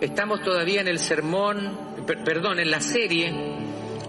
Estamos 0.00 0.42
todavía 0.42 0.82
en 0.82 0.88
el 0.88 0.98
sermón, 0.98 2.04
perdón, 2.06 2.60
en 2.60 2.70
la 2.70 2.80
serie, 2.80 3.32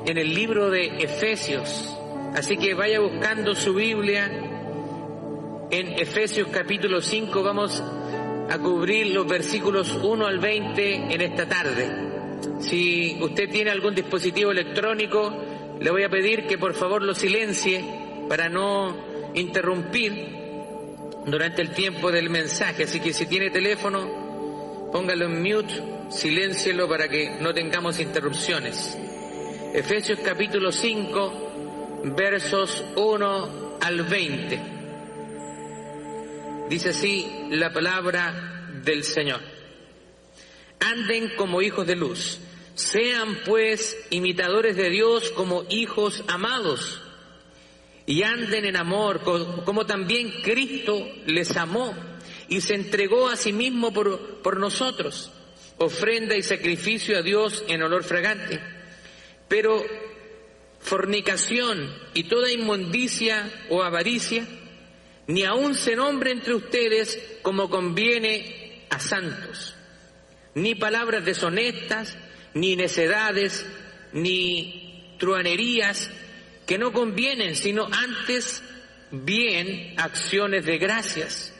en 0.05 0.17
el 0.17 0.33
libro 0.33 0.70
de 0.70 0.88
Efesios. 1.02 1.97
Así 2.36 2.57
que 2.57 2.73
vaya 2.73 2.99
buscando 2.99 3.55
su 3.55 3.73
Biblia. 3.73 4.29
En 5.71 5.94
Efesios 5.94 6.50
capítulo 6.52 7.02
5 7.02 7.42
vamos 7.42 7.81
a 8.50 8.58
cubrir 8.60 9.08
los 9.08 9.26
versículos 9.28 9.97
1 10.04 10.28
al 10.28 10.39
20 10.39 11.13
en 11.13 11.21
esta 11.21 11.47
tarde. 11.47 11.89
Si 12.59 13.17
usted 13.21 13.49
tiene 13.49 13.71
algún 13.71 13.95
dispositivo 13.95 14.51
electrónico, 14.51 15.33
le 15.79 15.89
voy 15.89 16.04
a 16.04 16.09
pedir 16.09 16.47
que 16.47 16.57
por 16.57 16.73
favor 16.73 17.01
lo 17.01 17.15
silencie 17.15 17.81
para 18.27 18.49
no 18.49 18.93
interrumpir 19.35 20.35
durante 21.25 21.61
el 21.61 21.71
tiempo 21.71 22.11
del 22.11 22.29
mensaje. 22.29 22.83
Así 22.83 22.99
que 22.99 23.13
si 23.13 23.25
tiene 23.25 23.51
teléfono, 23.51 24.27
Póngalo 24.91 25.25
en 25.25 25.41
mute, 25.41 25.83
siléncielo 26.09 26.87
para 26.87 27.09
que 27.09 27.32
no 27.41 27.54
tengamos 27.54 28.00
interrupciones. 28.00 28.97
Efesios 29.73 30.19
capítulo 30.23 30.71
5, 30.71 32.14
versos 32.16 32.86
1 32.95 33.78
al 33.81 34.03
20. 34.03 34.61
Dice 36.69 36.89
así 36.89 37.47
la 37.50 37.73
palabra 37.73 38.69
del 38.83 39.03
Señor. 39.03 39.42
Anden 40.80 41.36
como 41.36 41.61
hijos 41.61 41.86
de 41.86 41.95
luz. 41.97 42.39
Sean 42.75 43.39
pues 43.45 43.97
imitadores 44.09 44.78
de 44.78 44.89
Dios 44.89 45.31
como 45.31 45.66
hijos 45.69 46.23
amados. 46.30 47.02
Y 48.06 48.23
anden 48.23 48.64
en 48.64 48.78
amor 48.78 49.22
como 49.66 49.86
también 49.86 50.42
Cristo 50.44 51.06
les 51.25 51.58
amó 51.58 51.94
y 52.50 52.61
se 52.61 52.75
entregó 52.75 53.30
a 53.30 53.36
sí 53.36 53.52
mismo 53.53 53.94
por, 53.94 54.42
por 54.42 54.59
nosotros, 54.59 55.31
ofrenda 55.78 56.36
y 56.36 56.44
sacrificio 56.44 57.17
a 57.17 57.22
Dios 57.22 57.64
en 57.67 57.81
olor 57.81 58.03
fragante. 58.03 58.59
Pero 59.48 59.84
fornicación 60.80 61.94
y 62.14 62.23
toda 62.23 62.52
inmundicia 62.52 63.52
o 63.70 63.84
avaricia, 63.84 64.45
ni 65.28 65.44
aun 65.44 65.75
se 65.75 65.95
nombre 65.95 66.31
entre 66.31 66.56
ustedes 66.56 67.22
como 67.42 67.70
conviene 67.70 68.86
a 68.90 69.00
santos, 69.00 69.75
ni 70.56 70.75
palabras 70.75 71.25
deshonestas, 71.25 72.18
ni 72.53 72.75
necedades, 72.75 73.66
ni 74.14 75.16
truanerías 75.20 76.09
que 76.66 76.78
no 76.78 76.94
convienen, 76.94 77.56
sino 77.56 77.88
antes 77.92 78.64
bien 79.12 79.94
acciones 79.98 80.66
de 80.66 80.78
gracias 80.78 81.53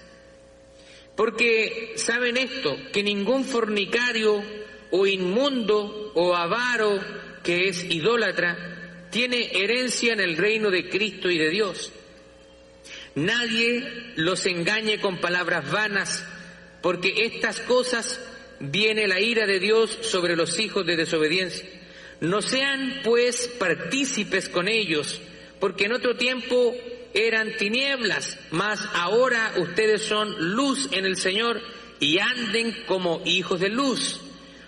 porque 1.17 1.93
saben 1.95 2.37
esto, 2.37 2.77
que 2.93 3.01
ningún 3.01 3.43
fornicario 3.43 4.41
o 4.91 5.07
inmundo 5.07 6.11
o 6.13 6.35
avaro 6.35 6.99
que 7.43 7.67
es 7.67 7.83
idólatra 7.83 9.07
tiene 9.09 9.49
herencia 9.51 10.13
en 10.13 10.19
el 10.19 10.37
reino 10.37 10.69
de 10.69 10.87
Cristo 10.87 11.31
y 11.31 11.39
de 11.39 11.49
Dios. 11.49 11.91
Nadie 13.15 14.13
los 14.15 14.45
engañe 14.45 14.99
con 15.01 15.19
palabras 15.19 15.71
vanas, 15.71 16.23
porque 16.83 17.25
estas 17.25 17.61
cosas 17.61 18.21
viene 18.59 19.07
la 19.07 19.19
ira 19.19 19.47
de 19.47 19.59
Dios 19.59 19.97
sobre 20.02 20.35
los 20.35 20.59
hijos 20.59 20.85
de 20.85 20.97
desobediencia. 20.97 21.67
No 22.21 22.43
sean 22.43 23.02
pues 23.03 23.47
partícipes 23.57 24.49
con 24.49 24.67
ellos, 24.67 25.19
porque 25.59 25.85
en 25.85 25.93
otro 25.93 26.15
tiempo 26.15 26.75
eran 27.13 27.55
tinieblas, 27.58 28.38
mas 28.52 28.80
ahora 28.94 29.53
ustedes 29.58 30.03
son 30.03 30.55
luz 30.55 30.89
en 30.91 31.05
el 31.05 31.17
Señor 31.17 31.61
y 31.99 32.19
anden 32.19 32.83
como 32.88 33.22
hijos 33.25 33.59
de 33.59 33.69
luz. 33.69 34.22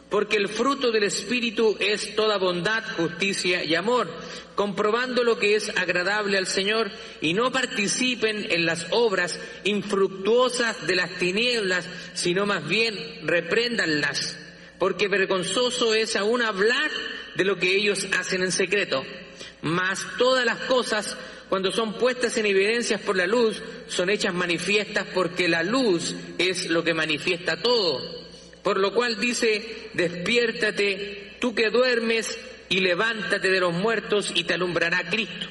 Porque 0.10 0.38
el 0.38 0.50
fruto 0.50 0.92
del 0.92 1.04
Espíritu 1.04 1.78
es 1.80 2.16
toda 2.16 2.40
bondad, 2.40 2.84
justicia 2.98 3.64
y 3.64 3.76
amor, 3.76 4.10
comprobando 4.56 5.24
lo 5.24 5.38
que 5.38 5.56
es 5.56 5.70
agradable 5.70 6.40
al 6.40 6.48
Señor 6.48 6.90
y 7.22 7.36
no 7.36 7.52
participen 7.52 8.52
en 8.52 8.66
las 8.66 8.88
obras 8.90 9.40
infructuosas 9.66 10.88
de 10.88 10.96
las 10.96 11.12
tinieblas, 11.20 11.88
sino 12.16 12.48
más 12.48 12.68
bien 12.68 12.98
repréndanlas, 13.24 14.36
porque 14.80 15.08
vergonzoso 15.08 15.94
es 15.94 16.16
aún 16.16 16.42
hablar 16.42 16.90
de 17.36 17.46
lo 17.46 17.58
que 17.58 17.76
ellos 17.76 18.08
hacen 18.18 18.42
en 18.42 18.52
secreto. 18.52 19.06
Mas 19.62 20.04
todas 20.18 20.44
las 20.44 20.58
cosas 20.62 21.18
cuando 21.50 21.72
son 21.72 21.94
puestas 21.94 22.38
en 22.38 22.46
evidencias 22.46 23.02
por 23.02 23.18
la 23.18 23.28
luz, 23.28 23.62
son 23.88 24.10
hechas 24.10 24.34
manifiestas 24.34 25.08
porque 25.14 25.50
la 25.50 25.64
luz 25.64 26.16
es 26.38 26.70
lo 26.70 26.84
que 26.84 26.94
manifiesta 26.94 27.62
todo. 27.62 28.00
Por 28.64 28.80
lo 28.80 28.94
cual 28.94 29.20
dice, 29.20 29.90
despiértate, 29.94 31.38
tú 31.40 31.56
que 31.56 31.70
duermes, 31.70 32.38
y 32.70 32.82
levántate 32.82 33.50
de 33.50 33.60
los 33.60 33.74
muertos 33.74 34.32
y 34.34 34.44
te 34.44 34.54
alumbrará 34.54 35.10
Cristo. 35.10 35.48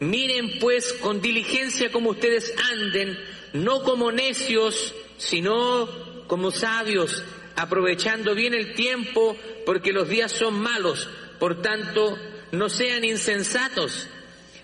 Miren 0.00 0.58
pues 0.58 0.92
con 0.94 1.20
diligencia 1.20 1.90
como 1.90 2.10
ustedes 2.10 2.52
anden, 2.72 3.18
no 3.52 3.82
como 3.82 4.12
necios, 4.12 4.94
sino 5.16 5.88
como 6.26 6.50
sabios, 6.50 7.24
aprovechando 7.56 8.34
bien 8.34 8.54
el 8.54 8.74
tiempo, 8.74 9.36
porque 9.64 9.92
los 9.92 10.08
días 10.08 10.32
son 10.32 10.58
malos. 10.58 11.08
Por 11.38 11.62
tanto, 11.62 12.18
no 12.52 12.68
sean 12.68 13.04
insensatos 13.04 14.08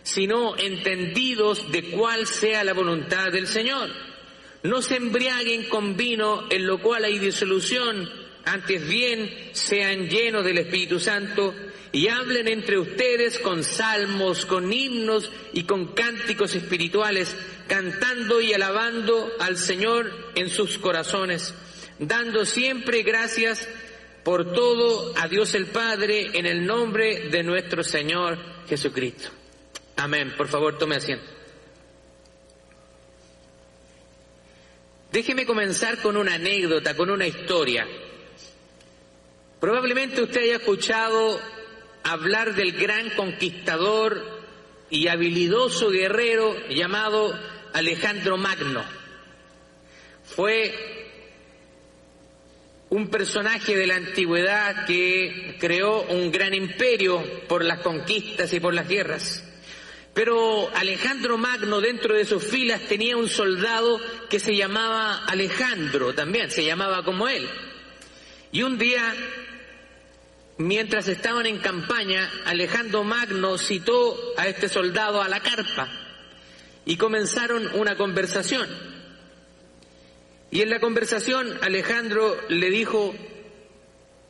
sino 0.04 0.56
entendidos 0.56 1.72
de 1.72 1.90
cuál 1.90 2.26
sea 2.26 2.62
la 2.62 2.74
voluntad 2.74 3.32
del 3.32 3.48
Señor. 3.48 3.90
No 4.62 4.80
se 4.82 4.96
embriaguen 4.96 5.68
con 5.68 5.96
vino 5.96 6.44
en 6.50 6.66
lo 6.66 6.80
cual 6.80 7.04
hay 7.04 7.18
disolución, 7.18 8.08
antes 8.44 8.86
bien 8.86 9.50
sean 9.52 10.08
llenos 10.08 10.44
del 10.44 10.58
Espíritu 10.58 11.00
Santo 11.00 11.54
y 11.90 12.08
hablen 12.08 12.48
entre 12.48 12.78
ustedes 12.78 13.38
con 13.38 13.64
salmos, 13.64 14.44
con 14.44 14.70
himnos 14.72 15.30
y 15.54 15.64
con 15.64 15.94
cánticos 15.94 16.54
espirituales, 16.54 17.34
cantando 17.66 18.42
y 18.42 18.52
alabando 18.52 19.32
al 19.40 19.56
Señor 19.56 20.12
en 20.34 20.50
sus 20.50 20.76
corazones, 20.76 21.54
dando 21.98 22.44
siempre 22.44 23.02
gracias 23.02 23.66
por 24.22 24.52
todo 24.52 25.14
a 25.16 25.28
Dios 25.28 25.54
el 25.54 25.66
Padre 25.66 26.30
en 26.34 26.44
el 26.44 26.66
nombre 26.66 27.28
de 27.30 27.42
nuestro 27.42 27.82
Señor 27.82 28.38
Jesucristo. 28.68 29.43
Amén. 29.96 30.34
Por 30.36 30.48
favor, 30.48 30.76
tome 30.78 30.96
asiento. 30.96 31.24
Déjeme 35.12 35.46
comenzar 35.46 35.98
con 35.98 36.16
una 36.16 36.34
anécdota, 36.34 36.96
con 36.96 37.08
una 37.08 37.26
historia. 37.26 37.86
Probablemente 39.60 40.22
usted 40.22 40.42
haya 40.42 40.56
escuchado 40.56 41.40
hablar 42.02 42.54
del 42.54 42.72
gran 42.72 43.10
conquistador 43.10 44.42
y 44.90 45.06
habilidoso 45.06 45.90
guerrero 45.90 46.56
llamado 46.68 47.32
Alejandro 47.72 48.36
Magno. 48.36 48.84
Fue 50.24 50.74
un 52.90 53.08
personaje 53.08 53.76
de 53.76 53.86
la 53.86 53.96
antigüedad 53.96 54.84
que 54.86 55.56
creó 55.60 56.02
un 56.02 56.30
gran 56.30 56.54
imperio 56.54 57.22
por 57.48 57.64
las 57.64 57.80
conquistas 57.80 58.52
y 58.52 58.60
por 58.60 58.74
las 58.74 58.88
guerras. 58.88 59.44
Pero 60.14 60.70
Alejandro 60.72 61.36
Magno 61.36 61.80
dentro 61.80 62.14
de 62.14 62.24
sus 62.24 62.44
filas 62.44 62.82
tenía 62.82 63.16
un 63.16 63.28
soldado 63.28 64.00
que 64.30 64.38
se 64.38 64.54
llamaba 64.54 65.24
Alejandro 65.26 66.14
también, 66.14 66.52
se 66.52 66.64
llamaba 66.64 67.04
como 67.04 67.26
él. 67.26 67.48
Y 68.52 68.62
un 68.62 68.78
día, 68.78 69.12
mientras 70.58 71.08
estaban 71.08 71.46
en 71.46 71.58
campaña, 71.58 72.30
Alejandro 72.44 73.02
Magno 73.02 73.58
citó 73.58 74.16
a 74.36 74.46
este 74.46 74.68
soldado 74.68 75.20
a 75.20 75.28
la 75.28 75.40
carpa 75.40 75.88
y 76.86 76.96
comenzaron 76.96 77.68
una 77.74 77.96
conversación. 77.96 78.68
Y 80.52 80.62
en 80.62 80.70
la 80.70 80.78
conversación 80.78 81.58
Alejandro 81.62 82.36
le 82.48 82.70
dijo, 82.70 83.12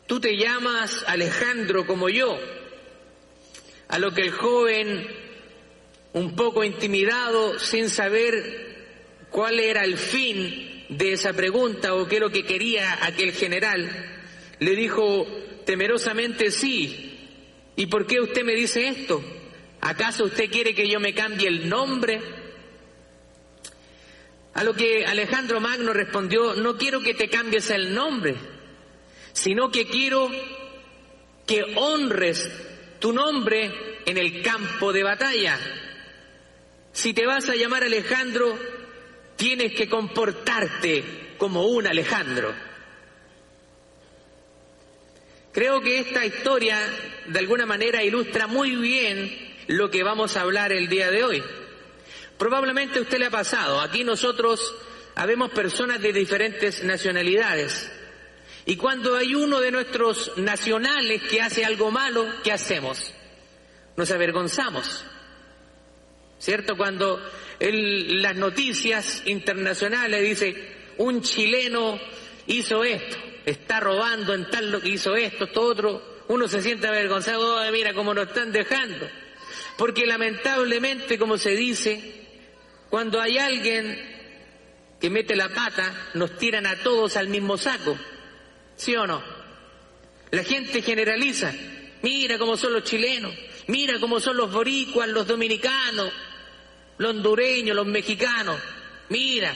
tú 0.06 0.18
te 0.18 0.38
llamas 0.38 1.04
Alejandro 1.06 1.86
como 1.86 2.08
yo. 2.08 2.38
A 3.88 3.98
lo 3.98 4.14
que 4.14 4.22
el 4.22 4.30
joven 4.30 5.23
un 6.14 6.34
poco 6.34 6.64
intimidado, 6.64 7.58
sin 7.58 7.90
saber 7.90 8.74
cuál 9.30 9.60
era 9.60 9.84
el 9.84 9.98
fin 9.98 10.86
de 10.88 11.12
esa 11.12 11.32
pregunta 11.32 11.94
o 11.94 12.06
qué 12.06 12.16
es 12.16 12.20
lo 12.20 12.30
que 12.30 12.44
quería 12.44 13.04
aquel 13.04 13.32
general, 13.32 14.24
le 14.60 14.76
dijo 14.76 15.26
temerosamente 15.66 16.50
sí. 16.50 17.10
¿Y 17.76 17.86
por 17.86 18.06
qué 18.06 18.20
usted 18.20 18.44
me 18.44 18.54
dice 18.54 18.86
esto? 18.86 19.22
¿Acaso 19.80 20.24
usted 20.24 20.50
quiere 20.50 20.74
que 20.74 20.88
yo 20.88 21.00
me 21.00 21.14
cambie 21.14 21.48
el 21.48 21.68
nombre? 21.68 22.20
A 24.54 24.62
lo 24.62 24.72
que 24.72 25.04
Alejandro 25.04 25.60
Magno 25.60 25.92
respondió, 25.92 26.54
no 26.54 26.76
quiero 26.76 27.00
que 27.00 27.14
te 27.14 27.28
cambies 27.28 27.70
el 27.70 27.92
nombre, 27.92 28.36
sino 29.32 29.68
que 29.72 29.88
quiero 29.88 30.30
que 31.44 31.64
honres 31.74 32.48
tu 33.00 33.12
nombre 33.12 33.72
en 34.06 34.16
el 34.16 34.42
campo 34.42 34.92
de 34.92 35.02
batalla. 35.02 35.58
Si 36.94 37.12
te 37.12 37.26
vas 37.26 37.48
a 37.48 37.56
llamar 37.56 37.82
Alejandro, 37.82 38.56
tienes 39.36 39.74
que 39.74 39.88
comportarte 39.88 41.34
como 41.36 41.66
un 41.66 41.88
Alejandro. 41.88 42.54
Creo 45.52 45.80
que 45.80 45.98
esta 45.98 46.24
historia 46.24 46.78
de 47.26 47.38
alguna 47.40 47.66
manera 47.66 48.04
ilustra 48.04 48.46
muy 48.46 48.76
bien 48.76 49.56
lo 49.66 49.90
que 49.90 50.04
vamos 50.04 50.36
a 50.36 50.42
hablar 50.42 50.72
el 50.72 50.88
día 50.88 51.10
de 51.10 51.24
hoy. 51.24 51.42
Probablemente 52.38 53.00
a 53.00 53.02
usted 53.02 53.18
le 53.18 53.26
ha 53.26 53.30
pasado, 53.30 53.80
aquí 53.80 54.04
nosotros 54.04 54.60
habemos 55.16 55.50
personas 55.50 56.00
de 56.00 56.12
diferentes 56.12 56.84
nacionalidades 56.84 57.90
y 58.66 58.76
cuando 58.76 59.16
hay 59.16 59.34
uno 59.34 59.60
de 59.60 59.72
nuestros 59.72 60.32
nacionales 60.36 61.22
que 61.24 61.42
hace 61.42 61.64
algo 61.64 61.90
malo, 61.90 62.24
¿qué 62.44 62.52
hacemos? 62.52 63.12
Nos 63.96 64.12
avergonzamos. 64.12 65.04
¿Cierto? 66.44 66.76
Cuando 66.76 67.18
las 67.58 68.36
noticias 68.36 69.22
internacionales 69.24 70.22
dice 70.22 70.74
un 70.98 71.22
chileno 71.22 71.98
hizo 72.46 72.84
esto, 72.84 73.16
está 73.46 73.80
robando 73.80 74.34
en 74.34 74.50
tal 74.50 74.70
lo 74.70 74.78
que 74.78 74.90
hizo 74.90 75.16
esto, 75.16 75.46
esto 75.46 75.62
otro, 75.62 76.20
uno 76.28 76.46
se 76.46 76.60
siente 76.60 76.86
avergonzado, 76.86 77.62
mira 77.72 77.94
cómo 77.94 78.12
nos 78.12 78.28
están 78.28 78.52
dejando. 78.52 79.08
Porque 79.78 80.04
lamentablemente, 80.04 81.18
como 81.18 81.38
se 81.38 81.56
dice, 81.56 82.26
cuando 82.90 83.22
hay 83.22 83.38
alguien 83.38 84.96
que 85.00 85.08
mete 85.08 85.36
la 85.36 85.48
pata, 85.48 86.10
nos 86.12 86.36
tiran 86.36 86.66
a 86.66 86.76
todos 86.82 87.16
al 87.16 87.28
mismo 87.28 87.56
saco. 87.56 87.98
¿Sí 88.76 88.94
o 88.96 89.06
no? 89.06 89.22
La 90.30 90.44
gente 90.44 90.82
generaliza. 90.82 91.54
Mira 92.02 92.36
cómo 92.36 92.58
son 92.58 92.74
los 92.74 92.84
chilenos, 92.84 93.32
mira 93.66 93.98
cómo 93.98 94.20
son 94.20 94.36
los 94.36 94.52
boricuas, 94.52 95.08
los 95.08 95.26
dominicanos, 95.26 96.12
los 96.98 97.10
hondureños, 97.10 97.76
los 97.76 97.86
mexicanos. 97.86 98.60
Mira, 99.08 99.54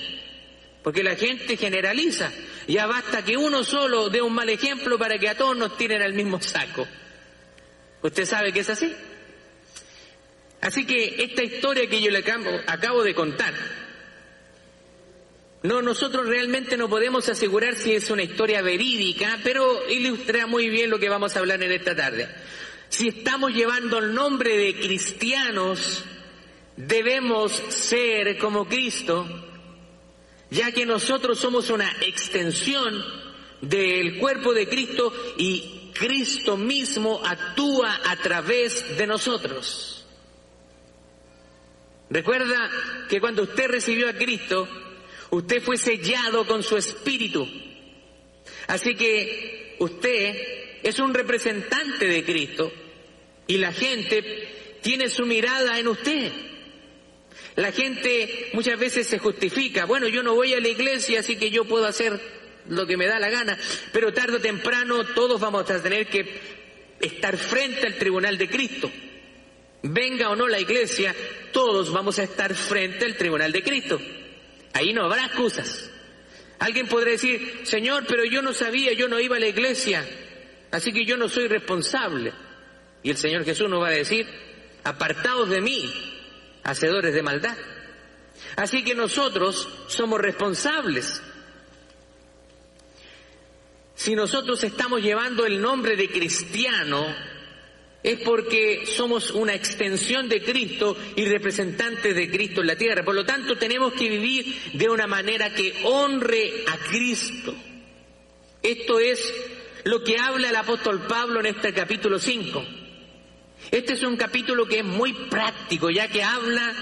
porque 0.83 1.03
la 1.03 1.17
gente 1.17 1.57
generaliza. 1.57 2.33
Ya 2.67 2.87
basta 2.87 3.25
que 3.25 3.37
uno 3.37 3.65
solo 3.65 4.11
dé 4.11 4.21
un 4.21 4.35
mal 4.35 4.49
ejemplo 4.49 4.99
para 4.99 5.19
que 5.19 5.29
a 5.29 5.37
todos 5.37 5.57
nos 5.57 5.77
tiren 5.77 6.03
al 6.03 6.13
mismo 6.13 6.41
saco. 6.41 6.87
¿Usted 8.03 8.25
sabe 8.25 8.53
que 8.53 8.61
es 8.61 8.69
así? 8.69 8.95
Así 10.61 10.85
que 10.87 11.23
esta 11.23 11.43
historia 11.43 11.89
que 11.89 12.01
yo 12.01 12.11
le 12.11 12.19
acabo, 12.19 12.51
acabo 12.67 13.03
de 13.05 13.15
contar, 13.15 13.55
no, 15.63 15.83
nosotros 15.83 16.27
realmente 16.27 16.77
no 16.77 16.89
podemos 16.89 17.29
asegurar 17.29 17.75
si 17.75 17.93
es 17.93 18.11
una 18.11 18.23
historia 18.23 18.63
verídica, 18.63 19.39
pero 19.43 19.89
ilustra 19.89 20.47
muy 20.47 20.69
bien 20.69 20.91
lo 20.91 20.99
que 20.99 21.09
vamos 21.09 21.35
a 21.35 21.41
hablar 21.41 21.63
en 21.63 21.73
esta 21.73 21.97
tarde. 21.97 22.29
Si 22.89 23.09
estamos 23.09 23.53
llevando 23.53 23.99
el 23.99 24.15
nombre 24.15 24.57
de 24.57 24.75
cristianos, 24.77 26.05
debemos 26.79 27.53
ser 27.69 28.39
como 28.39 28.67
Cristo, 28.67 29.27
ya 30.51 30.73
que 30.73 30.87
nosotros 30.87 31.39
somos 31.39 31.71
una 31.71 31.91
extensión 32.01 33.05
del 33.61 34.19
cuerpo 34.19 34.55
de 34.55 34.69
Cristo 34.69 35.13
y 35.37 35.91
Cristo 35.93 36.57
mismo 36.57 37.21
actúa 37.25 38.01
a 38.07 38.17
través 38.17 38.97
de 38.97 39.07
nosotros. 39.07 40.07
Recuerda 42.11 42.71
que 43.09 43.21
cuando 43.21 43.43
usted 43.43 43.69
recibió 43.69 44.09
a 44.09 44.15
Cristo, 44.15 44.67
Usted 45.31 45.63
fue 45.63 45.77
sellado 45.77 46.47
con 46.47 46.63
su 46.63 46.77
espíritu. 46.77 47.47
Así 48.67 48.95
que 48.95 49.77
usted 49.79 50.79
es 50.83 50.99
un 50.99 51.13
representante 51.13 52.07
de 52.07 52.25
Cristo 52.25 52.73
y 53.47 53.59
la 53.59 53.73
gente 53.73 54.79
tiene 54.83 55.09
su 55.09 55.27
mirada 55.27 55.79
en 55.79 55.89
usted. 55.89 56.33
La 57.59 57.73
gente 57.73 58.51
muchas 58.53 58.79
veces 58.79 59.09
se 59.09 59.19
justifica, 59.19 59.85
bueno, 59.85 60.07
yo 60.07 60.23
no 60.23 60.37
voy 60.37 60.55
a 60.55 60.61
la 60.61 60.69
iglesia, 60.69 61.19
así 61.19 61.35
que 61.35 61.51
yo 61.51 61.65
puedo 61.65 61.87
hacer 61.87 62.21
lo 62.69 62.87
que 62.87 62.97
me 62.97 63.09
da 63.09 63.19
la 63.19 63.31
gana, 63.31 63.59
pero 63.93 64.13
tarde 64.13 64.37
o 64.37 64.41
temprano 64.41 65.05
todos 65.07 65.41
vamos 65.41 65.69
a 65.69 65.83
tener 65.83 66.07
que 66.07 66.25
estar 67.01 67.37
frente 67.37 67.85
al 67.85 67.97
tribunal 67.97 68.39
de 68.39 68.49
Cristo. 68.49 68.89
Venga 69.83 70.31
o 70.31 70.37
no 70.37 70.47
la 70.47 70.61
iglesia, 70.61 71.13
todos 71.51 71.93
vamos 71.93 72.21
a 72.21 72.23
estar 72.23 72.55
frente 72.55 73.05
al 73.05 73.17
tribunal 73.17 73.51
de 73.51 73.65
Cristo. 73.65 74.01
Ahí 74.73 74.93
no 74.93 75.07
habrá 75.07 75.27
excusas. 75.27 75.91
Alguien 76.61 76.87
podrá 76.87 77.11
decir, 77.11 77.63
Señor, 77.65 78.05
pero 78.07 78.25
yo 78.25 78.41
no 78.41 78.53
sabía, 78.53 78.93
yo 78.93 79.09
no 79.09 79.19
iba 79.19 79.35
a 79.35 79.41
la 79.41 79.49
iglesia, 79.49 80.07
así 80.71 80.93
que 80.93 81.05
yo 81.05 81.17
no 81.17 81.29
soy 81.29 81.49
responsable. 81.49 82.33
Y 83.03 83.11
el 83.11 83.17
Señor 83.17 83.45
Jesús 83.45 83.69
nos 83.69 83.83
va 83.83 83.89
a 83.89 83.91
decir, 83.91 84.29
apartados 84.85 85.51
de 85.51 85.61
mí, 85.61 86.18
hacedores 86.65 87.15
de 87.15 87.23
maldad. 87.23 87.57
Así 88.57 88.85
que 88.85 88.95
nosotros 88.95 89.69
somos 89.89 90.21
responsables. 90.21 91.23
Si 93.95 94.15
nosotros 94.15 94.63
estamos 94.63 95.03
llevando 95.03 95.45
el 95.45 95.61
nombre 95.61 95.97
de 95.97 96.09
cristiano, 96.09 97.05
es 98.03 98.21
porque 98.21 98.87
somos 98.87 99.33
una 99.33 99.55
extensión 99.55 100.29
de 100.29 100.43
Cristo 100.43 100.97
y 101.17 101.25
representantes 101.27 102.15
de 102.15 102.31
Cristo 102.31 102.61
en 102.61 102.69
la 102.69 102.77
tierra. 102.77 103.05
Por 103.05 103.15
lo 103.15 103.25
tanto, 103.27 103.57
tenemos 103.57 103.93
que 103.93 104.09
vivir 104.09 104.73
de 104.75 104.89
una 104.89 105.07
manera 105.07 105.53
que 105.53 105.75
honre 105.85 106.65
a 106.69 106.77
Cristo. 106.77 107.55
Esto 108.63 109.01
es 109.01 109.35
lo 109.85 110.03
que 110.03 110.17
habla 110.19 110.51
el 110.51 110.57
apóstol 110.57 111.07
Pablo 111.09 111.41
en 111.41 111.47
este 111.47 111.73
capítulo 111.73 112.19
5. 112.19 112.65
Este 113.71 113.93
es 113.93 114.03
un 114.03 114.17
capítulo 114.17 114.67
que 114.67 114.79
es 114.79 114.85
muy 114.85 115.13
práctico, 115.13 115.91
ya 115.91 116.09
que 116.09 116.23
habla 116.23 116.75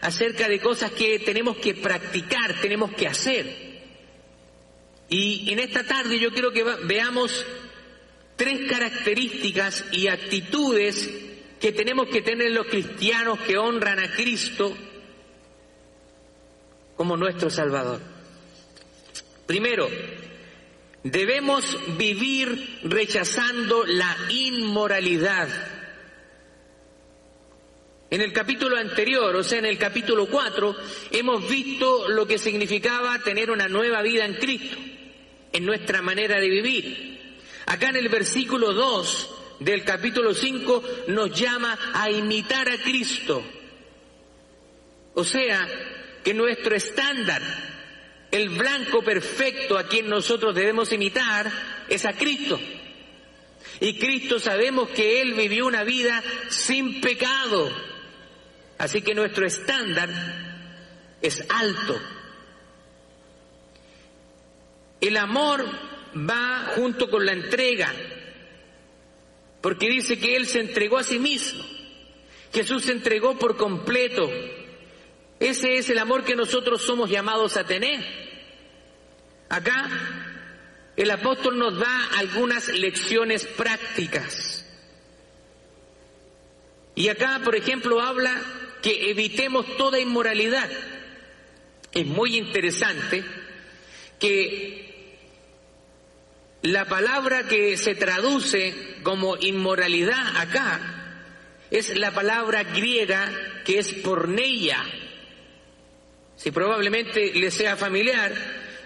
acerca 0.00 0.48
de 0.48 0.60
cosas 0.60 0.90
que 0.90 1.20
tenemos 1.20 1.56
que 1.58 1.74
practicar, 1.74 2.60
tenemos 2.60 2.92
que 2.92 3.06
hacer. 3.06 3.72
Y 5.08 5.52
en 5.52 5.58
esta 5.58 5.84
tarde 5.84 6.18
yo 6.18 6.32
quiero 6.32 6.52
que 6.52 6.64
veamos 6.64 7.46
tres 8.36 8.68
características 8.68 9.84
y 9.92 10.08
actitudes 10.08 11.10
que 11.60 11.70
tenemos 11.70 12.08
que 12.08 12.22
tener 12.22 12.50
los 12.50 12.66
cristianos 12.66 13.38
que 13.40 13.56
honran 13.56 14.00
a 14.00 14.10
Cristo 14.12 14.76
como 16.96 17.16
nuestro 17.16 17.50
Salvador. 17.50 18.00
Primero, 19.46 19.88
debemos 21.04 21.78
vivir 21.96 22.80
rechazando 22.82 23.84
la 23.86 24.16
inmoralidad. 24.28 25.48
En 28.12 28.20
el 28.20 28.30
capítulo 28.30 28.76
anterior, 28.76 29.34
o 29.34 29.42
sea, 29.42 29.58
en 29.58 29.64
el 29.64 29.78
capítulo 29.78 30.26
4, 30.26 30.76
hemos 31.12 31.48
visto 31.48 32.08
lo 32.08 32.26
que 32.26 32.36
significaba 32.36 33.18
tener 33.20 33.50
una 33.50 33.68
nueva 33.68 34.02
vida 34.02 34.26
en 34.26 34.34
Cristo, 34.34 34.76
en 35.50 35.64
nuestra 35.64 36.02
manera 36.02 36.38
de 36.38 36.50
vivir. 36.50 37.38
Acá 37.64 37.88
en 37.88 37.96
el 37.96 38.10
versículo 38.10 38.74
2 38.74 39.30
del 39.60 39.82
capítulo 39.82 40.34
5 40.34 40.82
nos 41.08 41.32
llama 41.32 41.78
a 41.94 42.10
imitar 42.10 42.68
a 42.68 42.76
Cristo. 42.82 43.42
O 45.14 45.24
sea, 45.24 45.66
que 46.22 46.34
nuestro 46.34 46.76
estándar, 46.76 47.40
el 48.30 48.50
blanco 48.50 49.02
perfecto 49.02 49.78
a 49.78 49.88
quien 49.88 50.10
nosotros 50.10 50.54
debemos 50.54 50.92
imitar, 50.92 51.50
es 51.88 52.04
a 52.04 52.12
Cristo. 52.12 52.60
Y 53.80 53.98
Cristo 53.98 54.38
sabemos 54.38 54.90
que 54.90 55.22
Él 55.22 55.32
vivió 55.32 55.66
una 55.66 55.82
vida 55.82 56.22
sin 56.50 57.00
pecado. 57.00 57.91
Así 58.82 59.00
que 59.00 59.14
nuestro 59.14 59.46
estándar 59.46 60.10
es 61.20 61.46
alto. 61.48 62.00
El 65.00 65.16
amor 65.16 65.64
va 66.16 66.72
junto 66.74 67.08
con 67.08 67.24
la 67.24 67.30
entrega, 67.30 67.94
porque 69.60 69.88
dice 69.88 70.18
que 70.18 70.34
Él 70.34 70.48
se 70.48 70.58
entregó 70.58 70.98
a 70.98 71.04
sí 71.04 71.20
mismo. 71.20 71.62
Jesús 72.52 72.86
se 72.86 72.90
entregó 72.90 73.38
por 73.38 73.56
completo. 73.56 74.28
Ese 75.38 75.76
es 75.76 75.88
el 75.88 75.98
amor 76.00 76.24
que 76.24 76.34
nosotros 76.34 76.82
somos 76.82 77.08
llamados 77.08 77.56
a 77.56 77.64
tener. 77.64 78.04
Acá 79.48 79.88
el 80.96 81.08
apóstol 81.08 81.56
nos 81.56 81.78
da 81.78 82.08
algunas 82.16 82.66
lecciones 82.66 83.46
prácticas. 83.46 84.66
Y 86.96 87.08
acá, 87.10 87.40
por 87.44 87.54
ejemplo, 87.54 88.00
habla 88.00 88.42
que 88.82 89.10
evitemos 89.10 89.76
toda 89.76 90.00
inmoralidad. 90.00 90.68
Es 91.92 92.06
muy 92.06 92.36
interesante 92.36 93.24
que 94.18 94.82
la 96.62 96.84
palabra 96.84 97.48
que 97.48 97.76
se 97.76 97.94
traduce 97.94 98.74
como 99.02 99.36
inmoralidad 99.36 100.36
acá 100.36 101.02
es 101.70 101.96
la 101.96 102.12
palabra 102.12 102.64
griega 102.64 103.30
que 103.64 103.78
es 103.78 103.92
porneia. 103.94 104.84
Si 106.36 106.50
probablemente 106.50 107.32
le 107.34 107.50
sea 107.50 107.76
familiar, 107.76 108.32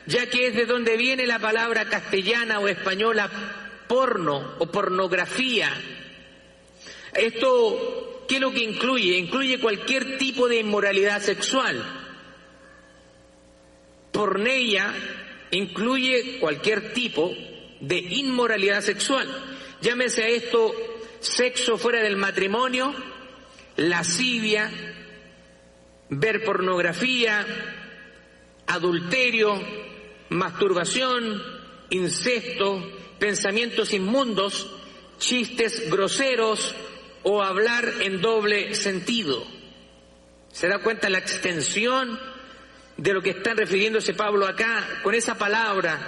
ya 0.07 0.27
que 0.31 0.49
es 0.49 0.55
de 0.55 0.67
donde 0.67 0.97
viene 0.97 1.27
la 1.27 1.39
palabra 1.39 1.87
castellana 1.87 2.61
o 2.61 2.69
española 2.69 3.31
porno 3.89 4.55
o 4.59 4.67
pornografía. 4.67 5.71
Esto, 7.13 8.16
¿qué 8.29 8.37
es 8.37 8.41
lo 8.41 8.51
que 8.53 8.63
incluye? 8.63 9.17
Incluye 9.17 9.61
cualquier 9.61 10.19
tipo 10.19 10.49
de 10.49 10.61
inmoralidad 10.61 11.21
sexual. 11.23 11.83
Porneia 14.13 14.93
incluye 15.51 16.39
cualquier 16.39 16.93
tipo 16.93 17.33
de 17.81 17.99
inmoralidad 17.99 18.81
sexual. 18.81 19.29
llámese 19.81 20.25
a 20.25 20.29
esto 20.29 20.75
sexo 21.21 21.77
fuera 21.77 22.03
del 22.03 22.17
matrimonio, 22.17 22.95
lascivia, 23.77 24.71
ver 26.09 26.45
pornografía, 26.45 27.47
adulterio, 28.67 29.61
masturbación, 30.31 31.43
incesto, 31.91 32.83
pensamientos 33.19 33.93
inmundos, 33.93 34.71
chistes 35.19 35.91
groseros 35.91 36.75
o 37.29 37.43
hablar 37.43 37.93
en 38.03 38.21
doble 38.21 38.77
sentido. 38.77 39.45
¿Se 40.53 40.69
da 40.69 40.79
cuenta 40.79 41.11
la 41.11 41.19
extensión 41.19 42.21
de 42.97 43.13
lo 43.13 43.21
que 43.21 43.31
está 43.31 43.53
refiriéndose 43.53 44.15
Pablo 44.15 44.47
acá 44.47 45.01
con 45.03 45.13
esa 45.13 45.37
palabra 45.37 45.99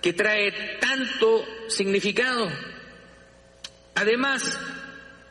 que 0.00 0.14
trae 0.14 0.78
tanto 0.80 1.44
significado? 1.68 2.50
Además, 3.96 4.58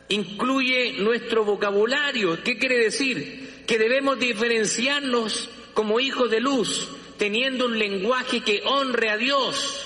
incluye 0.09 0.93
nuestro 0.99 1.43
vocabulario. 1.43 2.43
¿Qué 2.43 2.59
quiere 2.59 2.77
decir? 2.77 3.63
Que 3.65 3.79
debemos 3.79 4.19
diferenciarnos 4.19 5.49
como 5.73 5.99
hijos 5.99 6.29
de 6.29 6.39
luz, 6.39 6.87
teniendo 7.17 7.65
un 7.65 7.79
lenguaje 7.79 8.41
que 8.41 8.61
honre 8.63 9.09
a 9.09 9.17
Dios. 9.17 9.84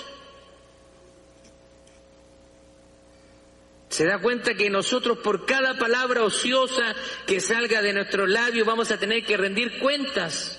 Se 3.99 4.05
da 4.05 4.17
cuenta 4.17 4.53
que 4.53 4.69
nosotros 4.69 5.17
por 5.17 5.45
cada 5.45 5.77
palabra 5.77 6.23
ociosa 6.23 6.95
que 7.27 7.41
salga 7.41 7.81
de 7.81 7.91
nuestro 7.91 8.25
labio 8.27 8.63
vamos 8.63 8.91
a 8.91 8.97
tener 8.97 9.25
que 9.25 9.35
rendir 9.35 9.77
cuentas. 9.77 10.57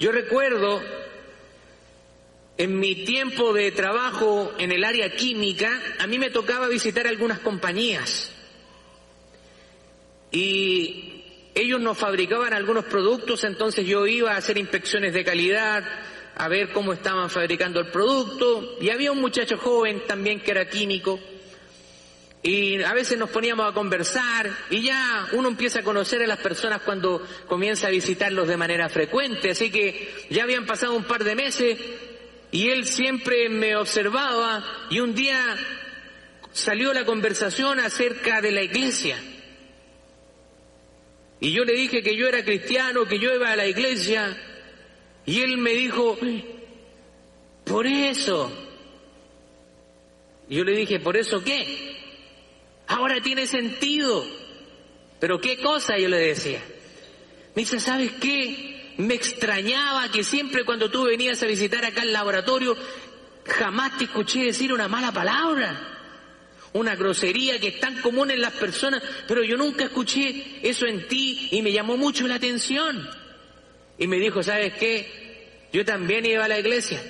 Yo 0.00 0.10
recuerdo 0.10 0.82
en 2.56 2.80
mi 2.80 3.04
tiempo 3.04 3.52
de 3.52 3.70
trabajo 3.70 4.54
en 4.58 4.72
el 4.72 4.82
área 4.82 5.14
química, 5.14 5.70
a 6.00 6.08
mí 6.08 6.18
me 6.18 6.30
tocaba 6.30 6.66
visitar 6.66 7.06
algunas 7.06 7.38
compañías. 7.38 8.32
Y 10.32 11.22
ellos 11.54 11.80
nos 11.80 11.96
fabricaban 11.96 12.54
algunos 12.54 12.86
productos, 12.86 13.44
entonces 13.44 13.86
yo 13.86 14.04
iba 14.08 14.32
a 14.32 14.38
hacer 14.38 14.58
inspecciones 14.58 15.14
de 15.14 15.22
calidad, 15.22 15.84
a 16.42 16.48
ver 16.48 16.72
cómo 16.72 16.92
estaban 16.92 17.30
fabricando 17.30 17.78
el 17.78 17.86
producto. 17.86 18.76
Y 18.80 18.90
había 18.90 19.12
un 19.12 19.20
muchacho 19.20 19.56
joven 19.58 20.02
también 20.08 20.40
que 20.40 20.50
era 20.50 20.68
químico. 20.68 21.20
Y 22.42 22.82
a 22.82 22.92
veces 22.92 23.16
nos 23.16 23.30
poníamos 23.30 23.70
a 23.70 23.72
conversar 23.72 24.50
y 24.68 24.82
ya 24.82 25.28
uno 25.34 25.46
empieza 25.46 25.78
a 25.78 25.82
conocer 25.84 26.20
a 26.20 26.26
las 26.26 26.40
personas 26.40 26.82
cuando 26.82 27.24
comienza 27.46 27.86
a 27.86 27.90
visitarlos 27.90 28.48
de 28.48 28.56
manera 28.56 28.88
frecuente. 28.88 29.50
Así 29.50 29.70
que 29.70 30.26
ya 30.30 30.42
habían 30.42 30.66
pasado 30.66 30.94
un 30.94 31.04
par 31.04 31.22
de 31.22 31.36
meses 31.36 31.78
y 32.50 32.70
él 32.70 32.86
siempre 32.86 33.48
me 33.48 33.76
observaba 33.76 34.64
y 34.90 34.98
un 34.98 35.14
día 35.14 35.56
salió 36.50 36.92
la 36.92 37.04
conversación 37.04 37.78
acerca 37.78 38.40
de 38.40 38.50
la 38.50 38.62
iglesia. 38.62 39.16
Y 41.38 41.52
yo 41.52 41.64
le 41.64 41.74
dije 41.74 42.02
que 42.02 42.16
yo 42.16 42.26
era 42.26 42.44
cristiano, 42.44 43.06
que 43.06 43.20
yo 43.20 43.32
iba 43.32 43.52
a 43.52 43.56
la 43.56 43.68
iglesia 43.68 44.36
y 45.24 45.40
él 45.40 45.58
me 45.58 45.72
dijo, 45.72 46.18
por 47.64 47.86
eso. 47.86 48.50
Y 50.48 50.56
yo 50.56 50.64
le 50.64 50.76
dije, 50.76 50.98
¿por 51.00 51.16
eso 51.16 51.42
qué? 51.44 51.96
Ahora 52.88 53.22
tiene 53.22 53.46
sentido. 53.46 54.24
¿Pero 55.20 55.40
qué 55.40 55.58
cosa? 55.58 55.96
Yo 55.96 56.08
le 56.08 56.18
decía. 56.18 56.62
Me 57.54 57.62
dice, 57.62 57.78
¿sabes 57.78 58.12
qué? 58.20 58.94
Me 58.98 59.14
extrañaba 59.14 60.10
que 60.10 60.24
siempre 60.24 60.64
cuando 60.64 60.90
tú 60.90 61.04
venías 61.04 61.42
a 61.42 61.46
visitar 61.46 61.84
acá 61.84 62.02
el 62.02 62.12
laboratorio, 62.12 62.76
jamás 63.46 63.96
te 63.98 64.04
escuché 64.04 64.44
decir 64.44 64.72
una 64.72 64.88
mala 64.88 65.12
palabra. 65.12 65.88
Una 66.72 66.96
grosería 66.96 67.60
que 67.60 67.68
es 67.68 67.80
tan 67.80 68.00
común 68.00 68.30
en 68.30 68.40
las 68.40 68.54
personas, 68.54 69.02
pero 69.28 69.44
yo 69.44 69.56
nunca 69.56 69.84
escuché 69.84 70.58
eso 70.62 70.86
en 70.86 71.06
ti 71.06 71.48
y 71.52 71.62
me 71.62 71.70
llamó 71.70 71.96
mucho 71.96 72.26
la 72.26 72.36
atención. 72.36 73.08
Y 74.02 74.08
me 74.08 74.18
dijo, 74.18 74.42
¿sabes 74.42 74.74
qué? 74.74 75.68
Yo 75.72 75.84
también 75.84 76.26
iba 76.26 76.44
a 76.44 76.48
la 76.48 76.58
iglesia, 76.58 77.00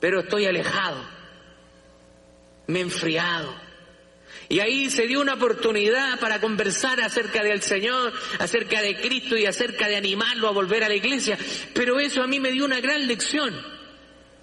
pero 0.00 0.22
estoy 0.22 0.44
alejado, 0.44 1.00
me 2.66 2.80
he 2.80 2.82
enfriado. 2.82 3.54
Y 4.48 4.58
ahí 4.58 4.90
se 4.90 5.06
dio 5.06 5.20
una 5.20 5.34
oportunidad 5.34 6.18
para 6.18 6.40
conversar 6.40 7.00
acerca 7.00 7.44
del 7.44 7.62
Señor, 7.62 8.12
acerca 8.40 8.82
de 8.82 8.96
Cristo 8.96 9.36
y 9.36 9.46
acerca 9.46 9.86
de 9.86 9.94
animarlo 9.94 10.48
a 10.48 10.50
volver 10.50 10.82
a 10.82 10.88
la 10.88 10.96
iglesia. 10.96 11.38
Pero 11.74 12.00
eso 12.00 12.24
a 12.24 12.26
mí 12.26 12.40
me 12.40 12.50
dio 12.50 12.64
una 12.64 12.80
gran 12.80 13.06
lección. 13.06 13.54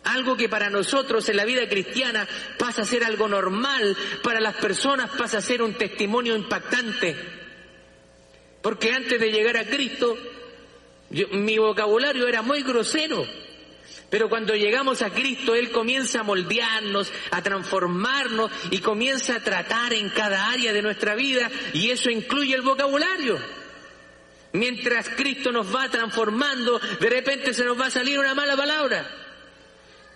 Algo 0.05 0.37
que 0.37 0.47
para 0.47 0.69
nosotros 0.69 1.27
en 1.27 1.35
la 1.35 1.43
vida 1.43 1.67
cristiana 1.67 2.25
pasa 2.57 2.83
a 2.83 2.85
ser 2.85 3.03
algo 3.03 3.27
normal, 3.27 3.97
para 4.23 4.39
las 4.39 4.55
personas 4.55 5.09
pasa 5.17 5.39
a 5.39 5.41
ser 5.41 5.61
un 5.61 5.73
testimonio 5.73 6.33
impactante. 6.33 7.13
Porque 8.61 8.93
antes 8.93 9.19
de 9.19 9.31
llegar 9.33 9.57
a 9.57 9.65
Cristo, 9.65 10.17
mi 11.31 11.57
vocabulario 11.57 12.27
era 12.27 12.41
muy 12.41 12.63
grosero, 12.63 13.25
pero 14.09 14.29
cuando 14.29 14.55
llegamos 14.55 15.01
a 15.01 15.09
Cristo, 15.09 15.55
Él 15.55 15.71
comienza 15.71 16.19
a 16.19 16.23
moldearnos, 16.23 17.11
a 17.31 17.41
transformarnos 17.41 18.51
y 18.69 18.79
comienza 18.79 19.35
a 19.35 19.43
tratar 19.43 19.93
en 19.93 20.09
cada 20.09 20.51
área 20.51 20.73
de 20.73 20.81
nuestra 20.81 21.15
vida 21.15 21.49
y 21.73 21.91
eso 21.91 22.09
incluye 22.09 22.53
el 22.53 22.61
vocabulario. 22.61 23.39
Mientras 24.53 25.07
Cristo 25.09 25.51
nos 25.51 25.73
va 25.73 25.89
transformando, 25.89 26.77
de 26.99 27.09
repente 27.09 27.53
se 27.53 27.63
nos 27.63 27.79
va 27.79 27.85
a 27.85 27.91
salir 27.91 28.19
una 28.19 28.35
mala 28.35 28.57
palabra. 28.57 29.09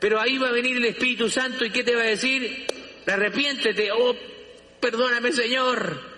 Pero 0.02 0.20
ahí 0.20 0.38
va 0.38 0.50
a 0.50 0.54
venir 0.54 0.75
el 0.75 0.86
Espíritu 0.86 1.30
Santo 1.30 1.64
y 1.64 1.72
¿qué 1.72 1.84
te 1.84 1.96
va 1.96 2.02
a 2.02 2.08
decir? 2.08 2.68
Arrepiéntete, 3.08 3.92
oh, 3.94 4.14
perdóname 4.82 5.32
Señor. 5.32 6.14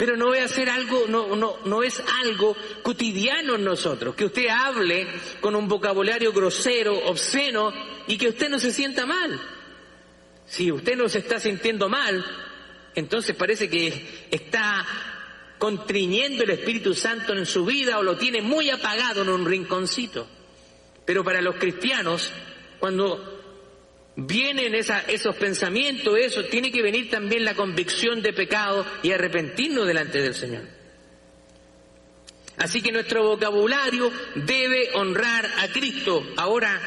Pero 0.00 0.16
no 0.16 0.28
voy 0.28 0.38
a 0.38 0.46
hacer 0.46 0.70
algo, 0.70 1.04
no, 1.08 1.36
no, 1.36 1.58
no 1.66 1.82
es 1.82 2.02
algo 2.22 2.56
cotidiano 2.82 3.56
en 3.56 3.64
nosotros, 3.64 4.14
que 4.14 4.24
usted 4.24 4.48
hable 4.48 5.06
con 5.42 5.54
un 5.54 5.68
vocabulario 5.68 6.32
grosero, 6.32 6.96
obsceno, 7.04 7.70
y 8.06 8.16
que 8.16 8.28
usted 8.28 8.48
no 8.48 8.58
se 8.58 8.72
sienta 8.72 9.04
mal. 9.04 9.38
Si 10.46 10.72
usted 10.72 10.96
no 10.96 11.06
se 11.06 11.18
está 11.18 11.38
sintiendo 11.38 11.90
mal, 11.90 12.24
entonces 12.94 13.36
parece 13.36 13.68
que 13.68 14.26
está 14.30 14.86
contriñendo 15.58 16.44
el 16.44 16.50
Espíritu 16.52 16.94
Santo 16.94 17.34
en 17.34 17.44
su 17.44 17.66
vida 17.66 17.98
o 17.98 18.02
lo 18.02 18.16
tiene 18.16 18.40
muy 18.40 18.70
apagado 18.70 19.20
en 19.20 19.28
un 19.28 19.44
rinconcito. 19.44 20.26
Pero 21.04 21.22
para 21.22 21.42
los 21.42 21.56
cristianos, 21.56 22.32
cuando 22.78 23.39
vienen 24.16 24.74
esos 24.74 25.36
pensamientos, 25.36 26.18
eso, 26.18 26.44
tiene 26.44 26.70
que 26.70 26.82
venir 26.82 27.10
también 27.10 27.44
la 27.44 27.54
convicción 27.54 28.22
de 28.22 28.32
pecado 28.32 28.84
y 29.02 29.12
arrepentirnos 29.12 29.86
delante 29.86 30.20
del 30.20 30.34
Señor. 30.34 30.80
Así 32.56 32.82
que 32.82 32.92
nuestro 32.92 33.24
vocabulario 33.24 34.12
debe 34.34 34.90
honrar 34.94 35.46
a 35.60 35.68
Cristo. 35.68 36.22
Ahora, 36.36 36.78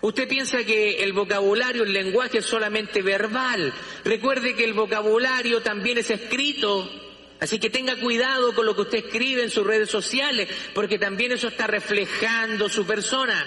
usted 0.00 0.26
piensa 0.26 0.64
que 0.64 1.04
el 1.04 1.12
vocabulario, 1.12 1.84
el 1.84 1.92
lenguaje 1.92 2.38
es 2.38 2.46
solamente 2.46 3.00
verbal. 3.00 3.72
Recuerde 4.04 4.56
que 4.56 4.64
el 4.64 4.72
vocabulario 4.72 5.62
también 5.62 5.98
es 5.98 6.10
escrito. 6.10 6.90
Así 7.38 7.60
que 7.60 7.70
tenga 7.70 7.94
cuidado 7.94 8.52
con 8.56 8.66
lo 8.66 8.74
que 8.74 8.82
usted 8.82 9.04
escribe 9.06 9.44
en 9.44 9.50
sus 9.50 9.64
redes 9.64 9.88
sociales, 9.88 10.48
porque 10.74 10.98
también 10.98 11.30
eso 11.30 11.46
está 11.46 11.68
reflejando 11.68 12.68
su 12.68 12.84
persona. 12.84 13.46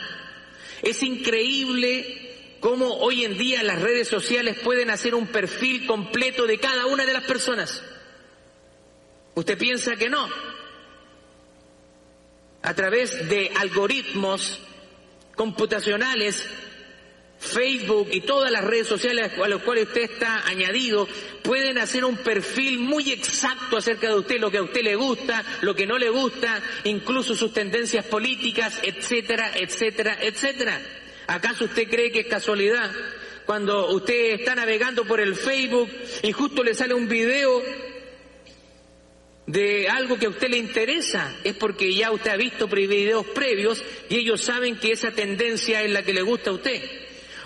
Es 0.81 1.03
increíble 1.03 2.20
cómo 2.61 2.93
hoy 2.99 3.25
en 3.25 3.37
día 3.37 3.63
las 3.63 3.81
redes 3.81 4.07
sociales 4.07 4.57
pueden 4.63 4.89
hacer 4.89 5.13
un 5.15 5.27
perfil 5.27 5.85
completo 5.85 6.47
de 6.47 6.59
cada 6.59 6.85
una 6.85 7.05
de 7.05 7.11
las 7.11 7.23
personas. 7.23 7.83
¿Usted 9.33 9.57
piensa 9.57 9.97
que 9.97 10.09
no? 10.09 10.29
A 12.61 12.73
través 12.75 13.27
de 13.27 13.51
algoritmos 13.59 14.59
computacionales, 15.35 16.45
Facebook 17.39 18.09
y 18.11 18.21
todas 18.21 18.51
las 18.51 18.63
redes 18.63 18.87
sociales 18.87 19.31
a 19.43 19.47
las 19.47 19.63
cuales 19.63 19.87
usted 19.87 20.03
está 20.03 20.45
añadido, 20.47 21.07
pueden 21.41 21.79
hacer 21.79 22.05
un 22.05 22.17
perfil 22.17 22.77
muy 22.77 23.11
exacto 23.11 23.77
acerca 23.77 24.09
de 24.09 24.19
usted, 24.19 24.39
lo 24.39 24.51
que 24.51 24.59
a 24.59 24.63
usted 24.63 24.83
le 24.83 24.95
gusta, 24.95 25.43
lo 25.61 25.73
que 25.73 25.87
no 25.87 25.97
le 25.97 26.09
gusta, 26.09 26.61
incluso 26.83 27.33
sus 27.33 27.51
tendencias 27.51 28.05
políticas, 28.05 28.79
etcétera, 28.83 29.51
etcétera, 29.55 30.19
etcétera. 30.21 30.79
¿Acaso 31.27 31.65
usted 31.65 31.89
cree 31.89 32.11
que 32.11 32.21
es 32.21 32.27
casualidad? 32.27 32.91
Cuando 33.45 33.91
usted 33.91 34.33
está 34.33 34.55
navegando 34.55 35.05
por 35.05 35.19
el 35.19 35.35
Facebook 35.35 35.89
y 36.23 36.31
justo 36.31 36.63
le 36.63 36.73
sale 36.73 36.93
un 36.93 37.07
video 37.07 37.61
de 39.47 39.89
algo 39.89 40.17
que 40.17 40.27
a 40.27 40.29
usted 40.29 40.49
le 40.49 40.57
interesa, 40.57 41.35
es 41.43 41.55
porque 41.55 41.93
ya 41.93 42.11
usted 42.11 42.31
ha 42.31 42.37
visto 42.37 42.67
videos 42.67 43.25
previos 43.27 43.83
y 44.09 44.19
ellos 44.19 44.41
saben 44.41 44.77
que 44.77 44.91
esa 44.91 45.11
tendencia 45.11 45.81
es 45.83 45.91
la 45.91 46.03
que 46.03 46.13
le 46.13 46.21
gusta 46.21 46.51
a 46.51 46.53
usted. 46.53 46.81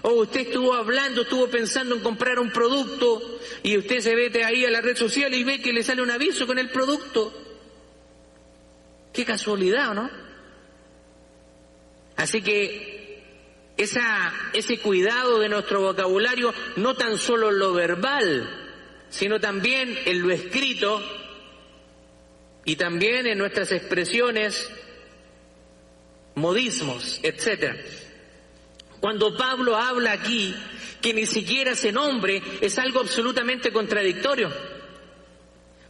O 0.04 0.12
usted 0.22 0.42
estuvo 0.42 0.76
hablando, 0.76 1.24
estuvo 1.24 1.48
pensando 1.48 1.96
en 1.96 2.02
comprar 2.02 2.38
un 2.38 2.52
producto 2.52 3.40
y 3.64 3.76
usted 3.78 4.02
se 4.02 4.16
mete 4.16 4.44
ahí 4.44 4.64
a 4.64 4.70
la 4.70 4.82
red 4.82 4.96
social 4.96 5.34
y 5.34 5.44
ve 5.44 5.60
que 5.62 5.74
le 5.74 5.82
sale 5.82 6.04
un 6.04 6.12
aviso 6.12 6.46
con 6.46 6.60
el 6.60 6.70
producto. 6.70 7.34
Qué 9.12 9.26
casualidad, 9.26 9.96
¿no? 9.96 10.12
Así 12.18 12.42
que 12.44 12.95
esa, 13.78 14.34
ese 14.54 14.80
cuidado 14.80 15.40
de 15.40 15.50
nuestro 15.50 15.82
vocabulario, 15.82 16.54
no 16.78 16.96
tan 16.96 17.18
solo 17.18 17.50
en 17.50 17.60
lo 17.60 17.74
verbal, 17.74 18.50
sino 19.10 19.40
también 19.40 19.98
en 20.06 20.22
lo 20.22 20.32
escrito 20.32 21.02
y 22.64 22.76
también 22.76 23.28
en 23.28 23.38
nuestras 23.38 23.72
expresiones, 23.72 24.70
modismos, 26.36 27.20
etc. 27.24 27.76
Cuando 29.00 29.38
Pablo 29.38 29.76
habla 29.76 30.14
aquí 30.14 30.56
que 31.02 31.14
ni 31.14 31.26
siquiera 31.26 31.76
se 31.76 31.92
nombre, 31.92 32.42
es 32.62 32.80
algo 32.80 33.02
absolutamente 33.02 33.72
contradictorio. 33.72 34.52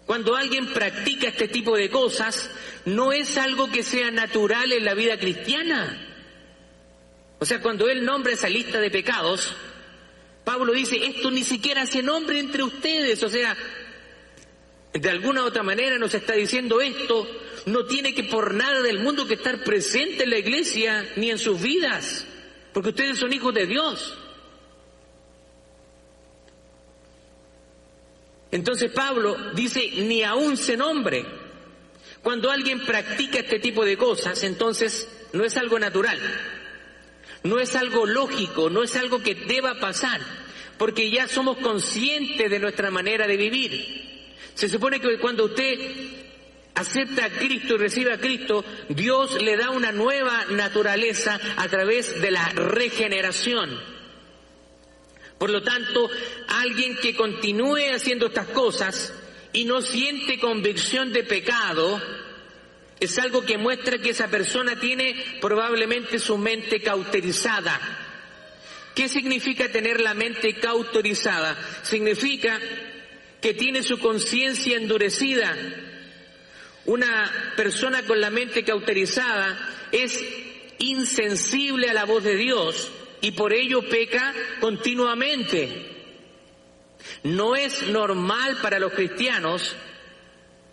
Cuando 0.05 0.35
alguien 0.35 0.67
practica 0.73 1.29
este 1.29 1.47
tipo 1.47 1.75
de 1.75 1.89
cosas, 1.89 2.49
no 2.85 3.11
es 3.11 3.37
algo 3.37 3.71
que 3.71 3.81
sea 3.81 4.11
natural 4.11 4.71
en 4.71 4.85
la 4.85 4.93
vida 4.93 5.17
cristiana. 5.17 6.14
O 7.39 7.45
sea, 7.45 7.61
cuando 7.61 7.89
él 7.89 8.05
nombra 8.05 8.33
esa 8.33 8.49
lista 8.49 8.79
de 8.79 8.89
pecados, 8.89 9.55
Pablo 10.43 10.73
dice, 10.73 10.97
esto 11.05 11.31
ni 11.31 11.43
siquiera 11.43 11.85
se 11.85 12.01
nombre 12.01 12.39
entre 12.39 12.63
ustedes. 12.63 13.21
O 13.23 13.29
sea, 13.29 13.55
de 14.93 15.09
alguna 15.09 15.43
u 15.43 15.47
otra 15.47 15.63
manera 15.63 15.97
nos 15.97 16.13
está 16.13 16.33
diciendo 16.33 16.79
esto, 16.79 17.27
no 17.65 17.85
tiene 17.85 18.13
que 18.13 18.23
por 18.23 18.53
nada 18.53 18.81
del 18.81 18.99
mundo 18.99 19.27
que 19.27 19.33
estar 19.33 19.63
presente 19.63 20.23
en 20.23 20.29
la 20.29 20.37
iglesia 20.37 21.13
ni 21.15 21.31
en 21.31 21.39
sus 21.39 21.61
vidas, 21.61 22.25
porque 22.73 22.89
ustedes 22.89 23.17
son 23.17 23.33
hijos 23.33 23.53
de 23.53 23.65
Dios. 23.65 24.17
Entonces 28.51 28.91
Pablo 28.91 29.35
dice, 29.53 29.81
ni 29.97 30.23
aún 30.23 30.55
se 30.55 30.77
nombre. 30.77 31.25
Cuando 32.23 32.49
alguien 32.49 32.85
practica 32.85 33.39
este 33.39 33.59
tipo 33.59 33.83
de 33.83 33.97
cosas, 33.97 34.43
entonces 34.43 35.09
no 35.33 35.43
es 35.43 35.57
algo 35.57 35.77
natural, 35.77 36.19
no 37.45 37.59
es 37.59 37.75
algo 37.75 38.05
lógico, 38.05 38.69
no 38.69 38.83
es 38.83 38.95
algo 38.95 39.21
que 39.21 39.35
deba 39.35 39.75
pasar, 39.75 40.19
porque 40.77 41.09
ya 41.09 41.27
somos 41.27 41.57
conscientes 41.57 42.49
de 42.49 42.59
nuestra 42.59 42.91
manera 42.91 43.27
de 43.27 43.37
vivir. 43.37 44.25
Se 44.55 44.67
supone 44.67 44.99
que 44.99 45.19
cuando 45.19 45.45
usted 45.45 45.79
acepta 46.73 47.25
a 47.25 47.29
Cristo 47.29 47.75
y 47.75 47.77
recibe 47.77 48.13
a 48.13 48.19
Cristo, 48.19 48.65
Dios 48.89 49.41
le 49.41 49.57
da 49.57 49.69
una 49.69 49.91
nueva 49.91 50.45
naturaleza 50.49 51.39
a 51.55 51.67
través 51.67 52.19
de 52.19 52.31
la 52.31 52.49
regeneración. 52.49 53.79
Por 55.37 55.49
lo 55.49 55.61
tanto, 55.61 56.09
alguien 56.47 56.97
que 56.97 57.15
continúe 57.15 57.93
haciendo 57.93 58.27
estas 58.27 58.47
cosas 58.47 59.13
y 59.53 59.65
no 59.65 59.81
siente 59.81 60.39
convicción 60.39 61.13
de 61.13 61.23
pecado, 61.23 62.01
es 62.99 63.19
algo 63.19 63.45
que 63.45 63.57
muestra 63.57 63.97
que 63.97 64.11
esa 64.11 64.27
persona 64.29 64.79
tiene 64.79 65.15
probablemente 65.41 66.19
su 66.19 66.37
mente 66.37 66.81
cauterizada. 66.81 67.79
¿Qué 68.93 69.09
significa 69.09 69.69
tener 69.69 69.99
la 69.99 70.13
mente 70.13 70.55
cauterizada? 70.55 71.57
Significa 71.83 72.59
que 73.41 73.53
tiene 73.53 73.83
su 73.83 73.99
conciencia 73.99 74.77
endurecida. 74.77 75.55
Una 76.85 77.53
persona 77.57 78.03
con 78.03 78.21
la 78.21 78.29
mente 78.29 78.63
cauterizada 78.63 79.57
es 79.91 80.23
insensible 80.79 81.89
a 81.89 81.93
la 81.93 82.05
voz 82.05 82.23
de 82.23 82.37
Dios 82.37 82.91
y 83.21 83.31
por 83.31 83.53
ello 83.53 83.81
peca 83.89 84.33
continuamente. 84.61 85.91
No 87.23 87.55
es 87.55 87.83
normal 87.89 88.57
para 88.61 88.79
los 88.79 88.93
cristianos 88.93 89.75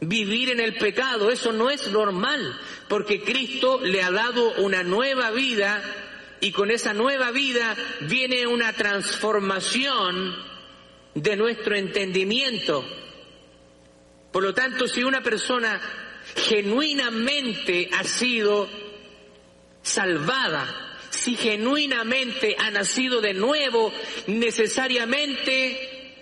vivir 0.02 0.50
en 0.50 0.60
el 0.60 0.74
pecado, 0.74 1.30
eso 1.30 1.52
no 1.52 1.70
es 1.70 1.88
normal, 1.90 2.58
porque 2.88 3.22
Cristo 3.22 3.80
le 3.82 4.02
ha 4.02 4.10
dado 4.10 4.52
una 4.56 4.82
nueva 4.82 5.30
vida 5.30 5.82
y 6.40 6.50
con 6.50 6.70
esa 6.72 6.92
nueva 6.92 7.30
vida 7.30 7.76
viene 8.00 8.46
una 8.48 8.72
transformación 8.72 10.34
de 11.14 11.36
nuestro 11.36 11.76
entendimiento. 11.76 12.84
Por 14.32 14.42
lo 14.42 14.52
tanto, 14.52 14.88
si 14.88 15.04
una 15.04 15.22
persona 15.22 15.80
genuinamente 16.34 17.88
ha 17.92 18.02
sido 18.02 18.68
salvada, 19.82 20.98
si 21.10 21.36
genuinamente 21.36 22.56
ha 22.58 22.72
nacido 22.72 23.20
de 23.20 23.34
nuevo, 23.34 23.92
necesariamente 24.26 26.14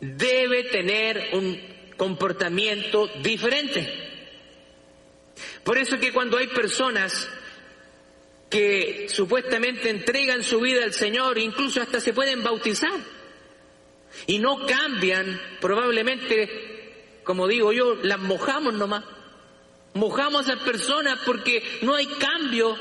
debe 0.00 0.64
tener 0.64 1.30
un 1.32 1.71
comportamiento 2.02 3.06
diferente. 3.22 3.80
Por 5.62 5.78
eso 5.78 6.00
que 6.00 6.12
cuando 6.12 6.36
hay 6.36 6.48
personas 6.48 7.28
que 8.50 9.06
supuestamente 9.08 9.88
entregan 9.88 10.42
su 10.42 10.58
vida 10.58 10.82
al 10.82 10.92
Señor, 10.92 11.38
incluso 11.38 11.80
hasta 11.80 12.00
se 12.00 12.12
pueden 12.12 12.42
bautizar, 12.42 12.98
y 14.26 14.40
no 14.40 14.66
cambian, 14.66 15.40
probablemente, 15.60 17.20
como 17.22 17.46
digo 17.46 17.72
yo, 17.72 17.94
las 18.02 18.18
mojamos 18.18 18.74
nomás. 18.74 19.04
Mojamos 19.94 20.48
a 20.48 20.54
esas 20.54 20.64
personas 20.64 21.20
porque 21.24 21.62
no 21.82 21.94
hay 21.94 22.06
cambio 22.06 22.76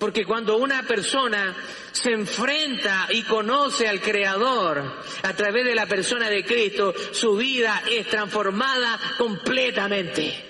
Porque 0.00 0.24
cuando 0.24 0.56
una 0.56 0.82
persona 0.84 1.54
se 1.92 2.12
enfrenta 2.12 3.06
y 3.10 3.22
conoce 3.22 3.86
al 3.86 4.00
Creador 4.00 4.82
a 5.22 5.32
través 5.34 5.66
de 5.66 5.74
la 5.74 5.84
persona 5.84 6.30
de 6.30 6.42
Cristo, 6.42 6.94
su 7.12 7.36
vida 7.36 7.82
es 7.86 8.08
transformada 8.08 8.98
completamente. 9.18 10.42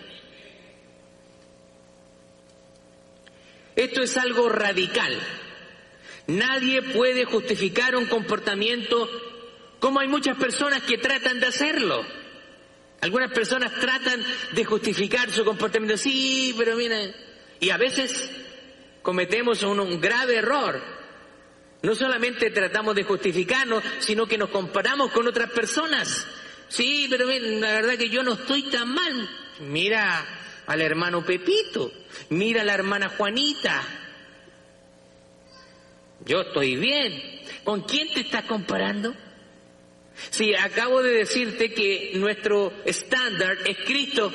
Esto 3.74 4.02
es 4.02 4.16
algo 4.16 4.48
radical. 4.48 5.18
Nadie 6.28 6.82
puede 6.82 7.24
justificar 7.24 7.96
un 7.96 8.06
comportamiento 8.06 9.10
como 9.80 9.98
hay 9.98 10.06
muchas 10.06 10.36
personas 10.36 10.82
que 10.82 10.98
tratan 10.98 11.40
de 11.40 11.46
hacerlo. 11.46 12.06
Algunas 13.00 13.32
personas 13.32 13.72
tratan 13.80 14.24
de 14.52 14.64
justificar 14.64 15.28
su 15.32 15.44
comportamiento. 15.44 15.96
Sí, 15.96 16.54
pero 16.56 16.76
miren, 16.76 17.12
y 17.58 17.70
a 17.70 17.78
veces 17.78 18.30
cometemos 19.02 19.62
un, 19.62 20.00
grave 20.00 20.36
error. 20.36 20.80
No 21.82 21.94
solamente 21.94 22.50
tratamos 22.50 22.94
de 22.94 23.04
justificarnos, 23.04 23.82
sino 24.00 24.26
que 24.26 24.36
nos 24.36 24.50
comparamos 24.50 25.10
con 25.12 25.26
otras 25.26 25.50
personas. 25.50 26.26
Sí, 26.68 27.06
pero 27.08 27.26
la 27.26 27.72
verdad 27.72 27.96
que 27.96 28.10
yo 28.10 28.22
no 28.22 28.34
estoy 28.34 28.64
tan 28.64 28.92
mal. 28.92 29.30
Mira 29.60 30.24
al 30.66 30.80
hermano 30.80 31.24
Pepito, 31.24 31.92
mira 32.28 32.62
a 32.62 32.64
la 32.64 32.74
hermana 32.74 33.08
Juanita. 33.08 33.82
Yo 36.26 36.42
estoy 36.42 36.76
bien. 36.76 37.40
¿Con 37.64 37.82
quién 37.82 38.12
te 38.12 38.20
estás 38.20 38.44
comparando? 38.44 39.14
Sí, 40.28 40.54
acabo 40.54 41.02
de 41.02 41.12
decirte 41.12 41.72
que 41.72 42.12
nuestro 42.14 42.72
estándar 42.84 43.56
es 43.64 43.78
Cristo, 43.86 44.30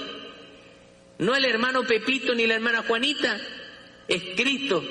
no 1.19 1.35
el 1.35 1.45
hermano 1.45 1.83
Pepito 1.83 2.33
ni 2.33 2.47
la 2.47 2.55
hermana 2.55 2.83
Juanita 2.87 3.39
es 4.07 4.23
Cristo. 4.35 4.83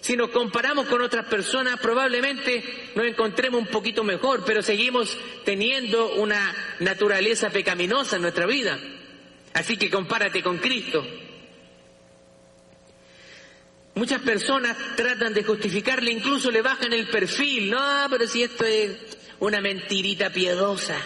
Si 0.00 0.16
nos 0.16 0.30
comparamos 0.30 0.86
con 0.86 1.00
otras 1.00 1.26
personas, 1.26 1.80
probablemente 1.80 2.92
nos 2.94 3.06
encontremos 3.06 3.60
un 3.60 3.68
poquito 3.68 4.04
mejor, 4.04 4.44
pero 4.44 4.62
seguimos 4.62 5.16
teniendo 5.44 6.16
una 6.16 6.54
naturaleza 6.80 7.48
pecaminosa 7.48 8.16
en 8.16 8.22
nuestra 8.22 8.44
vida. 8.44 8.78
Así 9.54 9.78
que 9.78 9.88
compárate 9.88 10.42
con 10.42 10.58
Cristo. 10.58 11.06
Muchas 13.94 14.20
personas 14.22 14.76
tratan 14.96 15.32
de 15.32 15.44
justificarle, 15.44 16.10
incluso 16.10 16.50
le 16.50 16.60
bajan 16.60 16.92
el 16.92 17.08
perfil. 17.08 17.70
No, 17.70 18.06
pero 18.10 18.26
si 18.26 18.42
esto 18.42 18.66
es 18.66 18.98
una 19.40 19.60
mentirita 19.60 20.30
piedosa. 20.30 21.00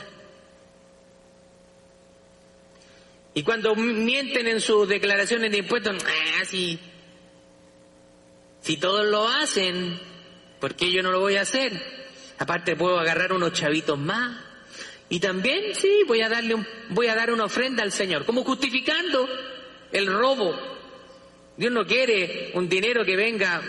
Y 3.35 3.43
cuando 3.43 3.77
mienten 3.77 4.49
en 4.49 4.61
sus 4.61 4.89
declaraciones 4.89 5.53
de 5.53 5.59
impuestos, 5.59 6.03
ah, 6.05 6.45
sí, 6.45 6.81
si 8.69 8.77
todos 8.77 9.07
lo 9.07 9.27
hacen, 9.27 9.99
¿por 10.61 10.75
qué 10.75 10.93
yo 10.93 11.03
no 11.03 11.11
lo 11.11 11.21
voy 11.21 11.37
a 11.37 11.41
hacer? 11.41 11.73
Aparte 12.39 12.77
puedo 12.77 12.99
agarrar 12.99 13.33
unos 13.33 13.55
chavitos 13.55 13.99
más. 13.99 14.45
Y 15.09 15.21
también, 15.21 15.75
sí, 15.75 16.03
voy 16.07 16.21
a 16.21 16.29
darle 16.29 16.55
un, 16.55 16.67
voy 16.91 17.07
a 17.07 17.15
dar 17.15 17.33
una 17.33 17.47
ofrenda 17.47 17.83
al 17.83 17.93
Señor, 17.93 18.27
como 18.27 18.45
justificando 18.45 19.27
el 19.91 20.07
robo. 20.07 20.55
Dios 21.57 21.73
no 21.73 21.87
quiere 21.87 22.51
un 22.53 22.69
dinero 22.69 23.07
que 23.07 23.17
venga 23.17 23.63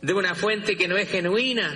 de 0.00 0.12
una 0.14 0.34
fuente 0.34 0.74
que 0.74 0.88
no 0.88 0.96
es 0.96 1.10
genuina. 1.10 1.74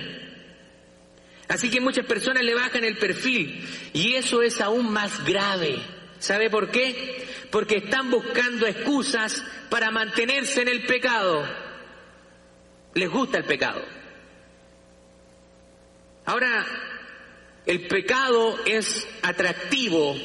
Así 1.47 1.69
que 1.69 1.79
muchas 1.79 2.07
personas 2.07 2.43
le 2.43 2.55
bajan 2.55 2.83
el 2.83 2.97
perfil 2.97 3.69
y 3.93 4.15
eso 4.15 4.41
es 4.41 4.59
aún 4.61 4.91
más 4.91 5.23
grave. 5.23 5.77
¿Sabe 6.19 6.49
por 6.49 6.69
qué? 6.69 7.27
Porque 7.49 7.77
están 7.77 8.11
buscando 8.11 8.67
excusas 8.67 9.43
para 9.69 9.89
mantenerse 9.89 10.61
en 10.61 10.67
el 10.67 10.85
pecado. 10.85 11.43
Les 12.93 13.09
gusta 13.09 13.37
el 13.37 13.45
pecado. 13.45 13.81
Ahora, 16.25 16.65
el 17.65 17.87
pecado 17.87 18.59
es 18.65 19.07
atractivo 19.21 20.15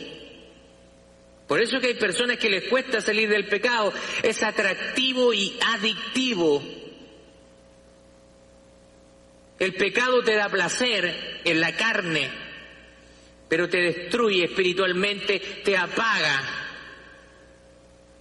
Por 1.47 1.61
eso 1.61 1.79
que 1.79 1.89
hay 1.89 1.95
personas 1.95 2.39
que 2.39 2.49
les 2.49 2.69
cuesta 2.69 3.01
salir 3.01 3.29
del 3.29 3.47
pecado. 3.47 3.93
Es 4.23 4.43
atractivo 4.43 5.33
y 5.33 5.59
adictivo. 5.75 6.63
El 9.59 9.75
pecado 9.75 10.23
te 10.23 10.35
da 10.35 10.49
placer 10.49 11.43
en 11.45 11.61
la 11.61 11.77
carne, 11.77 12.31
pero 13.49 13.69
te 13.69 13.79
destruye 13.79 14.45
espiritualmente, 14.45 15.41
te 15.65 15.77
apaga, 15.77 16.43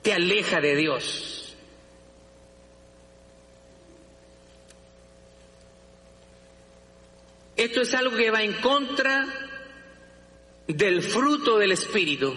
te 0.01 0.13
aleja 0.13 0.61
de 0.61 0.75
Dios. 0.75 1.55
Esto 7.55 7.81
es 7.81 7.93
algo 7.93 8.17
que 8.17 8.31
va 8.31 8.43
en 8.43 8.53
contra 8.53 9.27
del 10.67 11.03
fruto 11.03 11.57
del 11.57 11.71
Espíritu. 11.71 12.35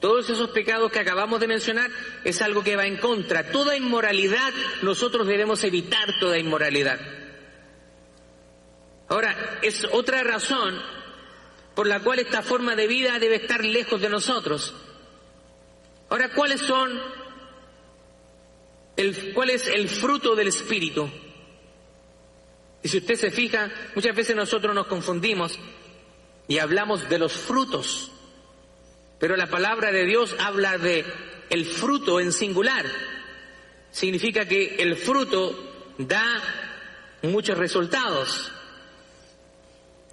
Todos 0.00 0.30
esos 0.30 0.50
pecados 0.50 0.92
que 0.92 1.00
acabamos 1.00 1.40
de 1.40 1.48
mencionar 1.48 1.90
es 2.24 2.40
algo 2.42 2.62
que 2.62 2.76
va 2.76 2.86
en 2.86 2.98
contra. 2.98 3.50
Toda 3.50 3.76
inmoralidad, 3.76 4.52
nosotros 4.82 5.26
debemos 5.26 5.64
evitar 5.64 6.08
toda 6.20 6.38
inmoralidad. 6.38 7.00
Ahora, 9.08 9.58
es 9.62 9.86
otra 9.90 10.22
razón 10.22 10.80
por 11.78 11.86
la 11.86 12.00
cual 12.00 12.18
esta 12.18 12.42
forma 12.42 12.74
de 12.74 12.88
vida 12.88 13.20
debe 13.20 13.36
estar 13.36 13.64
lejos 13.64 14.00
de 14.00 14.08
nosotros. 14.08 14.74
Ahora, 16.08 16.30
¿cuáles 16.34 16.60
son 16.60 16.90
el, 18.96 19.32
cuál 19.32 19.50
es 19.50 19.68
el 19.68 19.88
fruto 19.88 20.34
del 20.34 20.48
Espíritu? 20.48 21.08
Y 22.82 22.88
si 22.88 22.98
usted 22.98 23.14
se 23.14 23.30
fija, 23.30 23.70
muchas 23.94 24.16
veces 24.16 24.34
nosotros 24.34 24.74
nos 24.74 24.88
confundimos 24.88 25.56
y 26.48 26.58
hablamos 26.58 27.08
de 27.08 27.20
los 27.20 27.34
frutos, 27.34 28.10
pero 29.20 29.36
la 29.36 29.46
palabra 29.46 29.92
de 29.92 30.04
Dios 30.04 30.34
habla 30.40 30.78
de 30.78 31.04
el 31.48 31.64
fruto 31.64 32.18
en 32.18 32.32
singular. 32.32 32.86
Significa 33.92 34.46
que 34.46 34.74
el 34.80 34.96
fruto 34.96 35.94
da 35.96 36.42
muchos 37.22 37.56
resultados. 37.56 38.50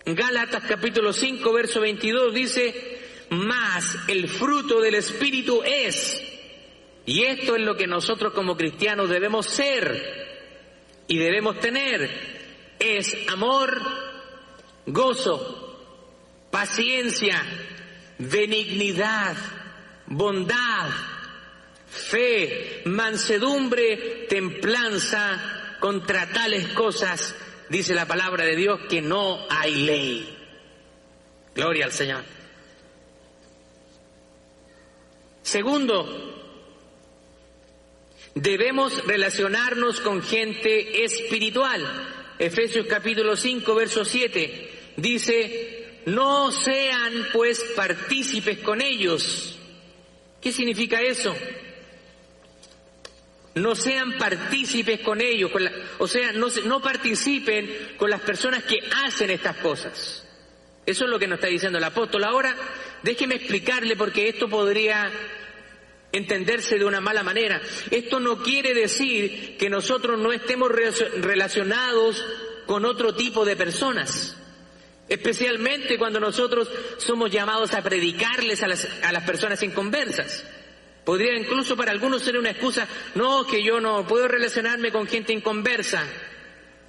Gálatas 0.06 0.63
capítulo 0.68 1.12
5, 1.12 1.52
verso 1.52 1.82
22 1.82 2.32
dice, 2.32 3.00
más 3.32 3.98
el 4.08 4.30
fruto 4.30 4.80
del 4.80 4.94
Espíritu 4.94 5.63
es, 5.63 6.22
y 7.08 7.24
esto 7.24 7.56
es 7.56 7.63
lo 7.63 7.76
que 7.76 7.88
nosotros 7.88 8.32
como 8.34 8.56
cristianos 8.56 9.10
debemos 9.10 9.48
ser 9.48 10.26
y 11.08 11.18
debemos 11.18 11.60
tener, 11.60 12.08
es 12.78 13.18
amor, 13.30 13.82
gozo, 14.86 15.76
paciencia, 16.52 17.41
benignidad, 18.20 19.36
bondad, 20.06 20.91
fe, 21.88 22.84
mansedumbre, 22.86 24.28
templanza, 24.30 25.78
contra 25.80 26.32
tales 26.32 26.70
cosas 26.70 27.36
dice 27.69 27.93
la 27.93 28.06
palabra 28.08 28.45
de 28.45 28.56
Dios 28.56 28.82
que 28.89 29.01
no 29.01 29.45
hay 29.49 29.75
ley. 29.75 30.38
Gloria 31.54 31.86
al 31.86 31.91
Señor. 31.91 32.23
Segundo, 35.41 36.43
debemos 38.34 39.06
relacionarnos 39.06 40.01
con 40.01 40.21
gente 40.21 41.04
espiritual. 41.04 41.82
Efesios 42.38 42.88
capítulo 42.88 43.38
5, 43.38 43.75
verso 43.75 44.04
7 44.04 44.71
dice, 44.97 46.01
no 46.06 46.51
sean 46.51 47.28
pues 47.34 47.63
partícipes 47.75 48.60
con 48.60 48.82
ellos. 48.82 49.58
¿Qué 50.41 50.51
significa 50.51 51.01
eso? 51.01 51.36
No 53.56 53.74
sean 53.74 54.18
partícipes 54.18 55.00
con 55.00 55.22
ellos, 55.22 55.50
o 55.98 56.08
sea, 56.08 56.34
no, 56.34 56.48
no 56.65 56.82
participen 56.82 57.94
con 57.98 58.10
las 58.10 58.22
personas 58.22 58.63
que 58.63 58.80
hacen 59.06 59.30
estas 59.30 59.58
cosas. 59.58 60.26
Eso 60.86 61.06
es 61.06 61.10
lo 61.10 61.18
que 61.18 61.28
nos 61.28 61.38
está 61.38 61.48
diciendo 61.48 61.78
el 61.78 61.84
apóstol. 61.84 62.26
Ahora, 62.26 62.56
déjeme 63.02 63.36
explicarle 63.36 63.96
porque 63.96 64.28
esto 64.28 64.48
podría 64.50 65.10
entenderse 66.12 66.78
de 66.78 66.86
una 66.86 67.02
mala 67.02 67.24
manera. 67.24 67.62
Esto 67.89 68.20
no 68.20 68.44
quiere 68.44 68.74
decir 68.74 69.58
que 69.58 69.70
nosotros 69.70 70.20
no 70.20 70.32
estemos 70.32 70.70
relacionados 70.70 72.24
con 72.65 72.86
otro 72.86 73.15
tipo 73.15 73.46
de 73.46 73.56
personas. 73.56 74.38
Especialmente 75.08 75.98
cuando 75.98 76.20
nosotros 76.20 76.70
somos 76.98 77.32
llamados 77.32 77.74
a 77.74 77.82
predicarles 77.82 78.63
a 78.63 78.68
las, 78.68 78.88
a 79.04 79.12
las 79.12 79.24
personas 79.24 79.63
inconversas. 79.63 80.46
Podría 81.06 81.38
incluso 81.38 81.78
para 81.78 81.91
algunos 81.91 82.24
ser 82.24 82.38
una 82.38 82.50
excusa, 82.50 82.88
no, 83.13 83.46
que 83.46 83.63
yo 83.63 83.80
no 83.80 84.08
puedo 84.08 84.28
relacionarme 84.28 84.91
con 84.91 85.08
gente 85.08 85.34
inconversa. 85.34 86.04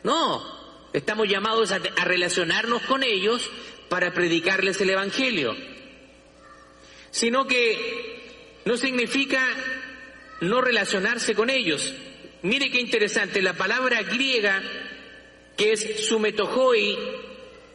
No, 0.02 0.88
estamos 0.94 1.28
llamados 1.28 1.70
a, 1.70 1.78
relacionarnos 1.78 2.80
con 2.82 3.02
ellos 3.02 3.50
para 3.90 4.14
predicarles 4.14 4.80
el 4.80 4.90
Evangelio. 4.90 5.54
Sino 7.10 7.46
que 7.46 8.62
no 8.64 8.78
significa 8.78 9.46
no 10.40 10.62
relacionarse 10.62 11.34
con 11.34 11.50
ellos. 11.50 11.92
Mire 12.40 12.70
qué 12.70 12.80
interesante, 12.80 13.42
la 13.42 13.52
palabra 13.52 14.02
griega 14.02 14.62
que 15.58 15.72
es 15.72 16.06
sumetojoi 16.06 16.96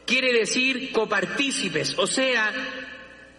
quiere 0.05 0.33
decir 0.33 0.91
copartícipes, 0.91 1.95
o 1.97 2.07
sea, 2.07 2.53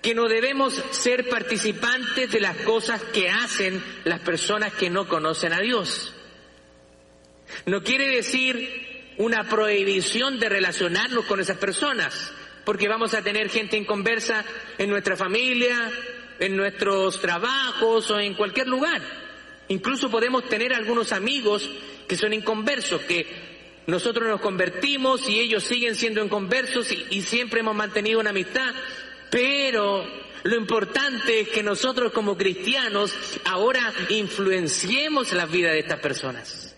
que 0.03 0.15
no 0.17 0.29
debemos 0.29 0.75
ser 0.91 1.29
participantes 1.29 2.33
de 2.33 2.41
las 2.41 2.57
cosas 2.59 3.03
que 3.05 3.31
hacen 3.31 3.83
las 4.05 4.19
personas 4.21 4.73
que 4.75 4.91
no 4.91 5.07
conocen 5.07 5.53
a 5.53 5.61
Dios. 5.61 6.12
No 7.67 7.85
quiere 7.85 8.09
decir 8.09 9.15
una 9.19 9.49
prohibición 9.49 10.41
de 10.41 10.49
relacionarnos 10.49 11.25
con 11.27 11.38
esas 11.38 11.57
personas, 11.59 12.33
porque 12.65 12.88
vamos 12.88 13.15
a 13.15 13.23
tener 13.23 13.49
gente 13.49 13.77
inconversa 13.77 14.45
en 14.77 14.91
nuestra 14.91 15.17
familia, 15.17 15.93
en 16.41 16.57
nuestros 16.57 17.21
trabajos 17.21 18.11
o 18.11 18.19
en 18.19 18.35
cualquier 18.35 18.67
lugar. 18.67 19.01
Incluso 19.69 20.11
podemos 20.11 20.49
tener 20.49 20.75
algunos 20.75 21.12
amigos 21.12 21.71
que 22.09 22.17
son 22.17 22.33
inconversos, 22.33 23.03
que 23.03 23.27
nosotros 23.87 24.29
nos 24.29 24.41
convertimos 24.41 25.29
y 25.29 25.38
ellos 25.38 25.62
siguen 25.62 25.95
siendo 25.95 26.25
inconversos 26.25 26.91
y, 26.91 27.07
y 27.11 27.23
siempre 27.23 27.61
hemos 27.61 27.77
mantenido 27.77 28.19
una 28.19 28.31
amistad 28.31 28.75
pero 29.33 30.07
lo 30.42 30.57
importante 30.57 31.40
es 31.40 31.49
que 31.49 31.62
nosotros 31.62 32.12
como 32.12 32.37
cristianos 32.37 33.14
ahora 33.47 33.90
influenciemos 34.11 35.33
la 35.33 35.47
vida 35.47 35.73
de 35.73 35.79
estas 35.79 36.01
personas. 36.01 36.77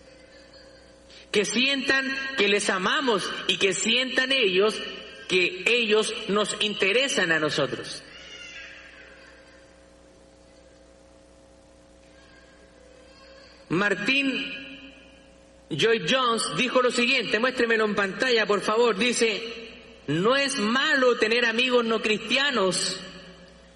Que 1.33 1.43
sientan 1.43 2.09
que 2.37 2.47
les 2.47 2.69
amamos 2.69 3.29
y 3.47 3.57
que 3.57 3.73
sientan 3.73 4.31
ellos 4.31 4.81
que 5.27 5.63
ellos 5.65 6.13
nos 6.29 6.55
interesan 6.61 7.33
a 7.33 7.39
nosotros. 7.39 8.01
Martín 13.67 14.87
Joy 15.71 16.05
Jones 16.07 16.43
dijo 16.55 16.81
lo 16.81 16.91
siguiente, 16.91 17.37
muéstremelo 17.37 17.83
en 17.83 17.95
pantalla 17.95 18.45
por 18.45 18.61
favor, 18.61 18.95
dice, 18.95 19.64
no 20.07 20.35
es 20.35 20.57
malo 20.59 21.17
tener 21.17 21.45
amigos 21.45 21.83
no 21.85 22.01
cristianos. 22.01 22.99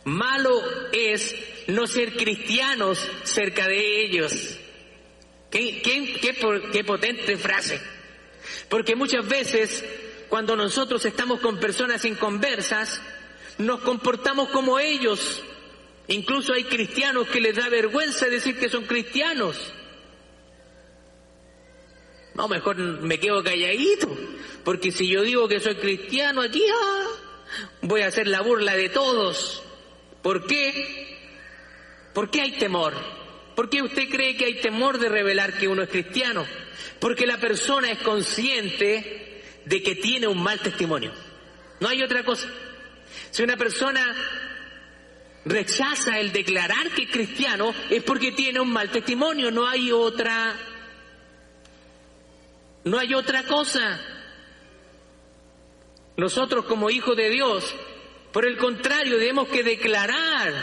Malo 0.06 0.62
es 0.92 1.36
no 1.68 1.88
ser 1.88 2.16
cristianos 2.16 3.00
cerca 3.24 3.68
de 3.68 4.04
ellos. 4.04 4.58
¿Qué, 5.50 5.82
qué, 5.82 6.84
potente 6.84 7.38
frase. 7.38 7.82
Porque 8.70 8.96
muchas 8.96 9.28
veces 9.28 9.84
cuando 10.30 10.56
nosotros 10.56 11.04
estamos 11.06 11.40
con 11.40 11.60
personas 11.60 12.06
inconversas, 12.06 13.02
nos 13.58 13.82
comportamos 13.82 14.50
como 14.50 14.80
ellos. 14.80 15.44
Incluso 16.08 16.54
hay 16.54 16.64
cristianos 16.66 17.28
que 17.28 17.42
les 17.42 17.56
da 17.56 17.70
vergüenza 17.70 18.28
decir 18.28 18.60
que 18.60 18.70
son 18.70 18.86
cristianos. 18.86 19.58
No, 22.36 22.48
mejor 22.48 22.78
me 22.78 23.20
quedo 23.20 23.44
calladito. 23.44 24.08
Porque 24.64 24.92
si 24.92 25.08
yo 25.08 25.24
digo 25.24 25.48
que 25.48 25.60
soy 25.60 25.76
cristiano 25.76 26.42
aquí, 26.42 26.64
ah, 26.74 27.08
voy 27.82 28.02
a 28.02 28.08
hacer 28.08 28.28
la 28.28 28.42
burla 28.42 28.76
de 28.76 28.90
todos. 28.90 29.64
¿Por 30.22 30.46
qué? 30.46 31.18
¿Por 32.14 32.30
qué 32.30 32.42
hay 32.42 32.52
temor? 32.54 32.94
¿Por 33.56 33.70
qué 33.70 33.82
usted 33.82 34.10
cree 34.10 34.38
que 34.38 34.46
hay 34.46 34.62
temor 34.62 35.00
de 35.00 35.10
revelar 35.10 35.58
que 35.58 35.68
uno 35.68 35.84
es 35.84 35.90
cristiano? 35.90 36.46
Porque 37.00 37.26
la 37.26 37.40
persona 37.40 37.92
es 37.92 38.00
consciente 38.00 39.42
de 39.66 39.84
que 39.84 39.96
tiene 39.96 40.28
un 40.28 40.42
mal 40.42 40.60
testimonio. 40.60 41.12
No 41.80 41.88
hay 41.88 42.04
otra 42.04 42.24
cosa. 42.24 42.48
Si 43.32 43.44
una 43.44 43.58
persona 43.58 44.16
rechaza 45.46 46.20
el 46.20 46.32
declarar 46.32 46.90
que 46.92 47.04
es 47.04 47.10
cristiano, 47.10 47.74
es 47.90 48.04
porque 48.04 48.32
tiene 48.32 48.60
un 48.60 48.72
mal 48.72 48.90
testimonio, 48.92 49.52
no 49.52 49.68
hay 49.68 49.92
otra 49.92 50.56
no 52.84 52.98
hay 52.98 53.14
otra 53.14 53.44
cosa. 53.44 54.00
Nosotros 56.18 56.66
como 56.66 56.90
hijos 56.90 57.16
de 57.16 57.30
Dios 57.30 57.76
Por 58.32 58.46
el 58.46 58.58
contrario, 58.58 59.18
tenemos 59.18 59.48
que 59.48 59.64
declarar 59.64 60.54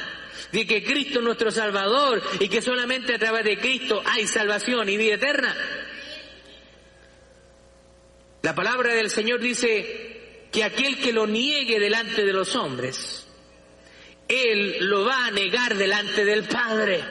de 0.52 0.66
que 0.66 0.84
Cristo 0.84 1.18
es 1.18 1.24
nuestro 1.24 1.50
Salvador 1.50 2.22
y 2.38 2.48
que 2.48 2.62
solamente 2.62 3.14
a 3.14 3.18
través 3.18 3.44
de 3.44 3.58
Cristo 3.58 4.02
hay 4.04 4.26
salvación 4.26 4.88
y 4.88 4.96
vida 4.96 5.14
eterna. 5.14 5.56
La 8.42 8.54
palabra 8.54 8.94
del 8.94 9.10
Señor 9.10 9.40
dice 9.40 10.46
que 10.52 10.62
aquel 10.62 10.98
que 10.98 11.12
lo 11.12 11.26
niegue 11.26 11.80
delante 11.80 12.24
de 12.24 12.32
los 12.32 12.54
hombres, 12.54 13.26
Él 14.28 14.76
lo 14.80 15.04
va 15.04 15.26
a 15.26 15.30
negar 15.32 15.74
delante 15.74 16.24
del 16.24 16.44
Padre. 16.44 17.02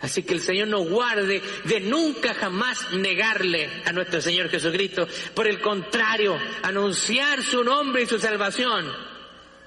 Así 0.00 0.22
que 0.22 0.32
el 0.34 0.40
Señor 0.40 0.68
nos 0.68 0.88
guarde 0.88 1.42
de 1.64 1.80
nunca 1.80 2.34
jamás 2.34 2.92
negarle 2.92 3.82
a 3.84 3.92
nuestro 3.92 4.20
Señor 4.22 4.48
Jesucristo. 4.48 5.06
Por 5.34 5.46
el 5.46 5.60
contrario, 5.60 6.38
anunciar 6.62 7.42
su 7.42 7.62
nombre 7.62 8.02
y 8.02 8.06
su 8.06 8.18
salvación 8.18 8.90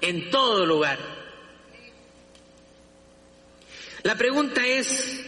en 0.00 0.30
todo 0.30 0.66
lugar. 0.66 0.98
La 4.02 4.16
pregunta 4.16 4.66
es, 4.66 5.24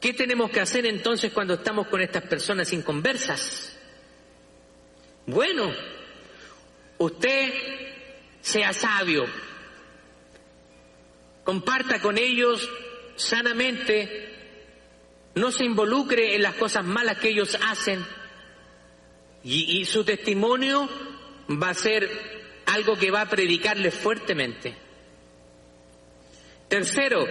¿qué 0.00 0.14
tenemos 0.14 0.50
que 0.50 0.60
hacer 0.60 0.86
entonces 0.86 1.32
cuando 1.32 1.54
estamos 1.54 1.88
con 1.88 2.00
estas 2.00 2.22
personas 2.22 2.72
inconversas? 2.72 3.76
Bueno, 5.26 5.74
usted 6.98 7.52
sea 8.40 8.72
sabio, 8.72 9.26
comparta 11.46 12.00
con 12.00 12.18
ellos 12.18 12.68
sanamente, 13.14 14.34
no 15.36 15.52
se 15.52 15.64
involucre 15.64 16.34
en 16.34 16.42
las 16.42 16.56
cosas 16.56 16.84
malas 16.84 17.18
que 17.18 17.28
ellos 17.28 17.56
hacen 17.64 18.04
y, 19.44 19.84
su 19.84 20.02
testimonio 20.02 20.88
va 21.48 21.70
a 21.70 21.74
ser 21.74 22.10
algo 22.66 22.96
que 22.96 23.12
va 23.12 23.20
a 23.20 23.30
predicarles 23.30 23.94
fuertemente. 23.94 24.74
Tercero, 26.66 27.24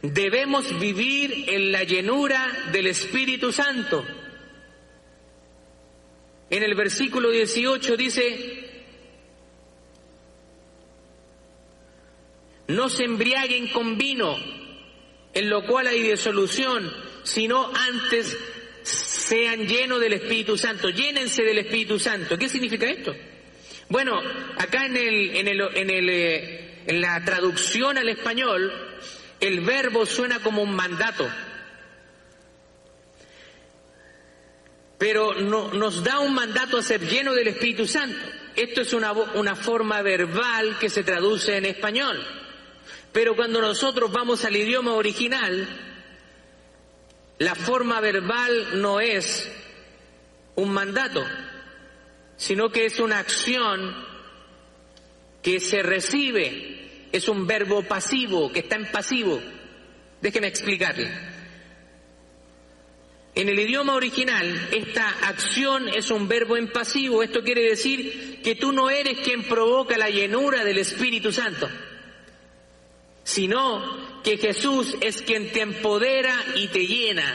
debemos 0.00 0.78
vivir 0.78 1.46
en 1.48 1.72
la 1.72 1.82
llenura 1.82 2.70
del 2.70 2.86
Espíritu 2.86 3.50
Santo. 3.50 4.06
En 6.50 6.62
el 6.62 6.76
versículo 6.76 7.30
18 7.30 7.96
dice, 7.96 8.63
No 12.68 12.88
se 12.88 13.04
embriaguen 13.04 13.68
con 13.68 13.98
vino, 13.98 14.36
en 15.32 15.50
lo 15.50 15.66
cual 15.66 15.86
hay 15.86 16.02
disolución, 16.02 16.90
sino 17.22 17.70
antes 17.74 18.36
sean 18.82 19.66
llenos 19.66 20.00
del 20.00 20.14
Espíritu 20.14 20.56
Santo, 20.56 20.90
llénense 20.90 21.42
del 21.42 21.58
Espíritu 21.58 21.98
Santo. 21.98 22.38
¿Qué 22.38 22.48
significa 22.48 22.86
esto? 22.86 23.14
Bueno, 23.88 24.20
acá 24.56 24.86
en, 24.86 24.96
el, 24.96 25.36
en, 25.36 25.48
el, 25.48 25.60
en, 25.74 25.90
el, 25.90 26.08
eh, 26.08 26.82
en 26.86 27.00
la 27.00 27.22
traducción 27.24 27.98
al 27.98 28.08
español, 28.08 28.72
el 29.40 29.60
verbo 29.60 30.06
suena 30.06 30.40
como 30.40 30.62
un 30.62 30.74
mandato, 30.74 31.28
pero 34.98 35.34
no, 35.34 35.72
nos 35.72 36.02
da 36.02 36.20
un 36.20 36.34
mandato 36.34 36.78
a 36.78 36.82
ser 36.82 37.00
lleno 37.06 37.34
del 37.34 37.48
Espíritu 37.48 37.86
Santo. 37.86 38.18
Esto 38.56 38.82
es 38.82 38.92
una, 38.92 39.12
una 39.12 39.56
forma 39.56 40.00
verbal 40.02 40.78
que 40.78 40.88
se 40.88 41.02
traduce 41.02 41.56
en 41.56 41.66
español. 41.66 42.24
Pero 43.14 43.36
cuando 43.36 43.60
nosotros 43.60 44.10
vamos 44.10 44.44
al 44.44 44.56
idioma 44.56 44.94
original, 44.94 45.68
la 47.38 47.54
forma 47.54 48.00
verbal 48.00 48.82
no 48.82 48.98
es 48.98 49.48
un 50.56 50.72
mandato, 50.72 51.24
sino 52.36 52.70
que 52.70 52.86
es 52.86 52.98
una 52.98 53.20
acción 53.20 53.94
que 55.42 55.60
se 55.60 55.84
recibe, 55.84 57.08
es 57.12 57.28
un 57.28 57.46
verbo 57.46 57.84
pasivo, 57.84 58.50
que 58.50 58.58
está 58.58 58.74
en 58.74 58.90
pasivo. 58.90 59.40
Déjeme 60.20 60.48
explicarle. 60.48 61.08
En 63.36 63.48
el 63.48 63.60
idioma 63.60 63.94
original, 63.94 64.70
esta 64.72 65.08
acción 65.28 65.88
es 65.88 66.10
un 66.10 66.26
verbo 66.26 66.56
en 66.56 66.72
pasivo. 66.72 67.22
Esto 67.22 67.44
quiere 67.44 67.62
decir 67.62 68.40
que 68.42 68.56
tú 68.56 68.72
no 68.72 68.90
eres 68.90 69.20
quien 69.20 69.44
provoca 69.44 69.96
la 69.96 70.10
llenura 70.10 70.64
del 70.64 70.78
Espíritu 70.78 71.30
Santo 71.30 71.68
sino 73.24 74.22
que 74.22 74.36
Jesús 74.38 74.96
es 75.00 75.22
quien 75.22 75.50
te 75.50 75.62
empodera 75.62 76.34
y 76.54 76.68
te 76.68 76.86
llena. 76.86 77.34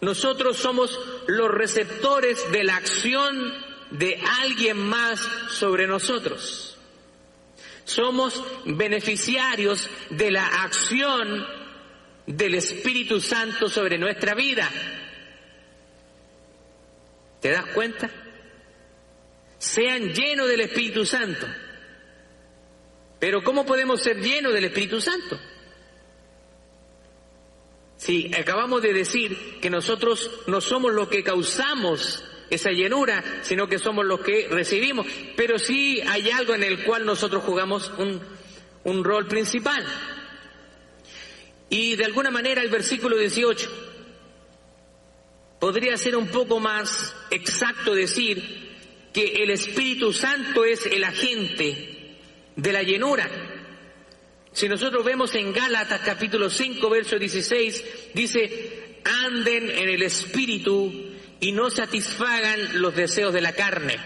Nosotros 0.00 0.56
somos 0.56 0.98
los 1.26 1.50
receptores 1.50 2.50
de 2.50 2.64
la 2.64 2.76
acción 2.76 3.52
de 3.90 4.20
alguien 4.40 4.78
más 4.78 5.20
sobre 5.50 5.86
nosotros. 5.86 6.78
Somos 7.84 8.42
beneficiarios 8.64 9.90
de 10.10 10.30
la 10.30 10.46
acción 10.46 11.46
del 12.26 12.54
Espíritu 12.54 13.20
Santo 13.20 13.68
sobre 13.68 13.98
nuestra 13.98 14.34
vida. 14.34 14.70
¿Te 17.40 17.50
das 17.50 17.66
cuenta? 17.66 18.10
Sean 19.58 20.12
llenos 20.14 20.48
del 20.48 20.60
Espíritu 20.60 21.04
Santo. 21.04 21.46
Pero 23.20 23.44
¿cómo 23.44 23.66
podemos 23.66 24.02
ser 24.02 24.18
llenos 24.20 24.54
del 24.54 24.64
Espíritu 24.64 25.00
Santo? 25.00 25.38
Si 27.98 28.34
acabamos 28.34 28.80
de 28.80 28.94
decir 28.94 29.60
que 29.60 29.68
nosotros 29.68 30.30
no 30.46 30.62
somos 30.62 30.94
los 30.94 31.08
que 31.08 31.22
causamos 31.22 32.24
esa 32.48 32.70
llenura, 32.70 33.22
sino 33.42 33.68
que 33.68 33.78
somos 33.78 34.06
los 34.06 34.20
que 34.20 34.48
recibimos, 34.48 35.06
pero 35.36 35.58
sí 35.58 36.00
hay 36.00 36.30
algo 36.30 36.54
en 36.54 36.62
el 36.62 36.82
cual 36.82 37.04
nosotros 37.04 37.44
jugamos 37.44 37.92
un, 37.98 38.20
un 38.84 39.04
rol 39.04 39.28
principal. 39.28 39.84
Y 41.68 41.94
de 41.96 42.06
alguna 42.06 42.30
manera 42.30 42.62
el 42.62 42.70
versículo 42.70 43.18
18 43.18 43.70
podría 45.60 45.94
ser 45.98 46.16
un 46.16 46.28
poco 46.28 46.58
más 46.58 47.14
exacto 47.30 47.94
decir 47.94 48.70
que 49.12 49.42
el 49.42 49.50
Espíritu 49.50 50.14
Santo 50.14 50.64
es 50.64 50.86
el 50.86 51.04
agente 51.04 51.99
de 52.60 52.72
la 52.72 52.82
llenura. 52.82 53.28
Si 54.52 54.68
nosotros 54.68 55.04
vemos 55.04 55.34
en 55.34 55.52
Gálatas 55.52 56.00
capítulo 56.04 56.50
5, 56.50 56.90
verso 56.90 57.18
16, 57.18 57.84
dice, 58.14 58.98
anden 59.24 59.70
en 59.70 59.88
el 59.88 60.02
Espíritu 60.02 60.92
y 61.40 61.52
no 61.52 61.70
satisfagan 61.70 62.80
los 62.80 62.94
deseos 62.94 63.32
de 63.32 63.40
la 63.40 63.52
carne. 63.52 63.96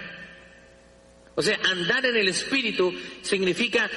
O 1.37 1.43
sea, 1.43 1.59
andar 1.65 2.07
en 2.07 2.17
el 2.17 2.29
Espíritu 2.29 2.95
significa 3.23 3.91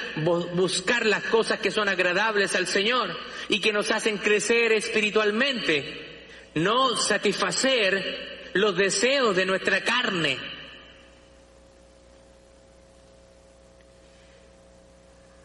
buscar 0.54 1.06
las 1.06 1.22
cosas 1.24 1.60
que 1.60 1.70
son 1.70 1.88
agradables 1.88 2.56
al 2.56 2.66
Señor 2.66 3.16
y 3.48 3.60
que 3.60 3.72
nos 3.72 3.92
hacen 3.92 4.18
crecer 4.18 4.72
espiritualmente, 4.72 6.26
no 6.54 6.96
satisfacer 6.96 8.50
los 8.54 8.76
deseos 8.76 9.36
de 9.36 9.46
nuestra 9.46 9.84
carne. 9.84 10.57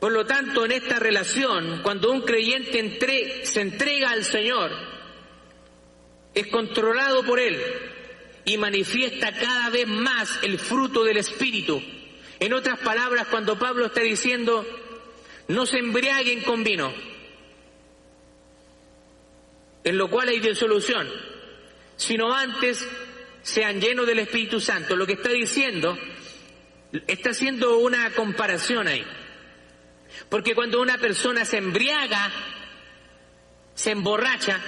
Por 0.04 0.12
lo 0.12 0.26
tanto, 0.26 0.66
en 0.66 0.74
esta 0.74 1.00
relación, 1.00 1.80
cuando 1.82 2.12
un 2.12 2.24
creyente 2.24 3.46
se 3.46 3.62
entrega 3.62 4.10
al 4.10 4.26
Señor, 4.26 4.70
es 6.34 6.48
controlado 6.48 7.24
por 7.24 7.40
Él 7.40 7.58
y 8.44 8.58
manifiesta 8.58 9.32
cada 9.32 9.70
vez 9.70 9.88
más 9.88 10.40
el 10.44 10.60
fruto 10.60 11.06
del 11.06 11.16
Espíritu. 11.16 11.82
En 12.38 12.52
otras 12.52 12.80
palabras, 12.80 13.28
cuando 13.28 13.58
Pablo 13.58 13.86
está 13.86 14.02
diciendo, 14.02 14.66
no 15.48 15.66
se 15.66 15.78
embriaguen 15.78 16.42
con 16.42 16.66
vino, 16.66 16.94
en 19.86 19.98
lo 19.98 20.10
cual 20.10 20.28
hay 20.28 20.42
disolución, 20.42 21.10
sino 21.96 22.34
antes 22.34 22.86
sean 23.42 23.80
llenos 23.80 24.06
del 24.06 24.20
Espíritu 24.20 24.60
Santo. 24.60 24.98
Lo 24.98 25.08
que 25.08 25.14
está 25.14 25.30
diciendo, 25.30 25.98
está 27.08 27.30
haciendo 27.30 27.78
una 27.78 28.10
comparación 28.12 28.90
ahí. 28.90 29.06
Porque 30.30 30.56
cuando 30.56 30.82
una 30.82 30.98
persona 30.98 31.46
se 31.46 31.58
embriaga, 31.58 32.32
se 33.76 33.92
emborracha, 33.92 34.60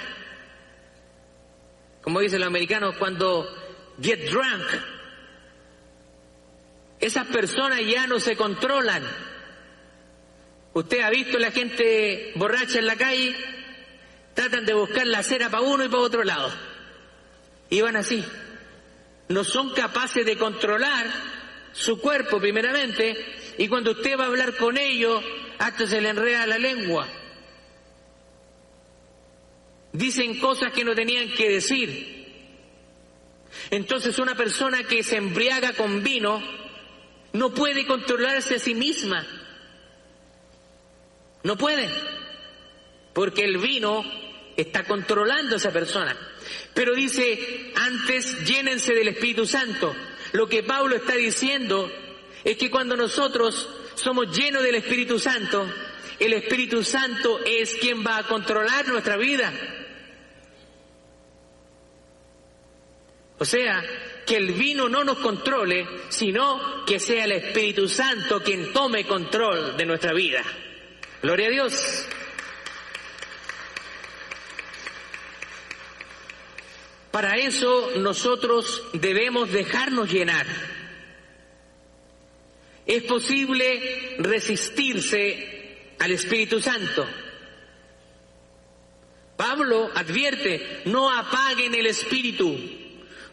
como 2.02 2.20
dicen 2.20 2.40
los 2.40 2.48
americanos, 2.48 2.96
cuando 2.98 3.48
get 4.00 4.30
drunk, 4.30 4.64
esas 7.00 7.28
personas 7.28 7.82
ya 7.86 8.08
no 8.08 8.20
se 8.20 8.36
controlan. 8.36 9.04
Usted 10.74 11.02
ha 11.02 11.10
visto 11.10 11.38
la 11.38 11.52
gente 11.52 12.32
borracha 12.36 12.80
en 12.80 12.86
la 12.86 12.96
calle, 12.96 13.36
tratan 14.34 14.66
de 14.66 14.74
buscar 14.74 15.08
la 15.08 15.24
cera 15.24 15.50
para 15.50 15.64
uno 15.64 15.86
y 15.86 15.90
para 15.90 16.04
otro 16.04 16.24
lado. 16.24 16.52
Y 17.70 17.82
van 17.82 17.96
así. 17.96 18.24
No 19.28 19.44
son 19.44 19.74
capaces 19.74 20.26
de 20.26 20.38
controlar 20.38 21.08
su 21.72 22.00
cuerpo 22.00 22.40
primeramente, 22.40 23.16
y 23.58 23.68
cuando 23.68 23.92
usted 23.92 24.18
va 24.18 24.26
a 24.26 24.28
hablar 24.28 24.56
con 24.56 24.78
ellos, 24.78 25.24
hasta 25.60 25.88
se 25.88 26.02
le 26.02 26.10
enreda 26.10 26.46
la 26.48 26.58
lengua. 26.58 27.08
Dicen 29.92 30.40
cosas 30.40 30.74
que 30.74 30.84
no 30.84 30.94
tenían 30.94 31.32
que 31.32 31.50
decir. 31.50 32.16
Entonces 33.72 34.20
una 34.20 34.36
persona 34.36 34.84
que 34.84 35.04
se 35.04 35.18
embriaga 35.18 35.74
con 35.74 36.04
vino 36.04 36.42
no 37.34 37.54
puede 37.54 37.86
controlarse 37.86 38.56
a 38.56 38.60
sí 38.60 38.76
misma. 38.76 39.26
No 41.44 41.58
puede. 41.58 41.90
Porque 43.14 43.44
el 43.46 43.58
vino 43.58 44.04
está 44.58 44.84
controlando 44.84 45.56
a 45.56 45.58
esa 45.58 45.72
persona. 45.72 46.18
Pero 46.74 46.94
dice, 46.94 47.72
antes 47.76 48.46
llénense 48.46 48.94
del 48.94 49.10
Espíritu 49.10 49.46
Santo. 49.46 49.96
Lo 50.34 50.48
que 50.48 50.64
Pablo 50.64 50.96
está 50.96 51.16
diciendo 51.16 51.90
es 52.44 52.58
que 52.58 52.70
cuando 52.70 52.96
nosotros 52.98 53.70
somos 53.96 54.36
llenos 54.36 54.64
del 54.64 54.76
Espíritu 54.76 55.20
Santo, 55.20 55.68
el 56.20 56.34
Espíritu 56.34 56.84
Santo 56.84 57.40
es 57.46 57.74
quien 57.76 58.06
va 58.06 58.18
a 58.18 58.24
controlar 58.24 58.88
nuestra 58.88 59.18
vida. 59.18 59.52
O 63.38 63.44
sea, 63.44 63.84
que 64.26 64.38
el 64.38 64.54
vino 64.54 64.88
no 64.90 65.04
nos 65.04 65.18
controle, 65.20 65.86
sino 66.10 66.86
que 66.86 67.00
sea 67.00 67.26
el 67.26 67.34
Espíritu 67.34 67.88
Santo 67.88 68.42
quien 68.42 68.72
tome 68.72 69.06
control 69.06 69.76
de 69.76 69.86
nuestra 69.86 70.14
vida. 70.14 70.44
Gloria 71.22 71.48
a 71.48 71.52
Dios. 71.52 72.08
Para 77.12 77.38
eso 77.38 77.92
nosotros 77.98 78.84
debemos 78.94 79.52
dejarnos 79.52 80.12
llenar. 80.12 80.46
Es 82.86 83.04
posible 83.04 84.16
resistirse 84.20 85.96
al 86.00 86.12
Espíritu 86.12 86.62
Santo. 86.62 87.08
Pablo 89.36 89.90
advierte, 89.94 90.82
no 90.86 91.12
apaguen 91.12 91.76
el 91.76 91.88
Espíritu, 91.88 92.58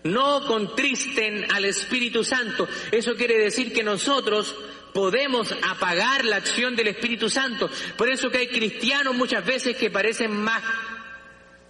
no 0.04 0.46
contristen 0.46 1.46
al 1.52 1.64
Espíritu 1.64 2.24
Santo. 2.24 2.68
Eso 2.90 3.14
quiere 3.14 3.38
decir 3.38 3.72
que 3.72 3.84
nosotros 3.84 4.54
podemos 4.92 5.54
apagar 5.62 6.24
la 6.24 6.36
acción 6.36 6.74
del 6.74 6.88
Espíritu 6.88 7.30
Santo. 7.30 7.70
Por 7.96 8.10
eso 8.10 8.30
que 8.30 8.38
hay 8.38 8.48
cristianos 8.48 9.14
muchas 9.14 9.44
veces 9.44 9.76
que 9.76 9.90
parecen 9.90 10.32
más 10.32 10.62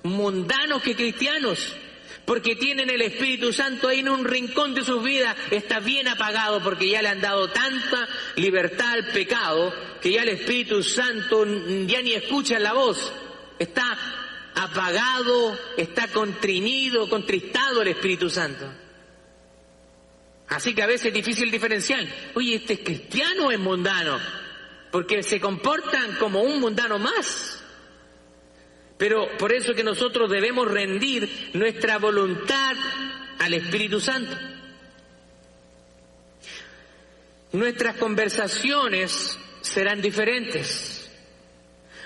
mundanos 0.03 0.83
que 0.83 0.97
cristianos 0.97 1.77
porque 2.25 2.57
tienen 2.57 2.89
el 2.91 3.03
Espíritu 3.03 3.53
Santo 3.53 3.89
ahí 3.89 4.01
en 4.01 4.09
un 4.09 4.25
rincón 4.25 4.75
de 4.75 4.85
sus 4.85 5.03
vidas, 5.03 5.37
está 5.51 5.81
bien 5.81 6.09
apagado 6.09 6.63
porque 6.63 6.89
ya 6.89 7.03
le 7.03 7.09
han 7.09 7.21
dado 7.21 7.49
tanta 7.51 8.09
libertad 8.37 8.91
al 8.93 9.07
pecado 9.09 9.73
que 10.01 10.13
ya 10.13 10.23
el 10.23 10.31
Espíritu 10.31 10.83
Santo 10.83 11.45
ya 11.87 12.03
ni 12.03 12.13
escucha 12.13 12.59
la 12.59 12.73
voz, 12.73 13.13
está 13.59 13.99
apagado, 14.55 15.59
está 15.77 16.09
contrinido, 16.09 17.09
contristado 17.09 17.83
el 17.83 17.89
Espíritu 17.89 18.29
Santo. 18.29 18.67
Así 20.49 20.75
que 20.75 20.83
a 20.83 20.87
veces 20.87 21.07
es 21.07 21.15
difícil 21.15 21.51
diferenciar, 21.51 22.07
oye, 22.35 22.57
este 22.57 22.75
es 22.75 22.81
cristiano 22.81 23.47
o 23.47 23.51
es 23.51 23.59
mundano, 23.59 24.19
porque 24.91 25.23
se 25.23 25.41
comportan 25.41 26.17
como 26.17 26.43
un 26.43 26.61
mundano 26.61 26.99
más. 26.99 27.62
Pero 28.99 29.37
por 29.39 29.53
eso 29.53 29.75
que 29.75 29.83
nosotros 29.83 30.31
debemos 30.31 30.71
rendir 30.71 31.51
nuestra 31.55 31.99
voluntad 31.99 32.77
al 33.39 33.55
Espíritu 33.55 34.01
Santo. 34.01 34.37
Nuestras 37.53 37.97
conversaciones 37.97 39.39
serán 39.61 40.01
diferentes. 40.01 41.11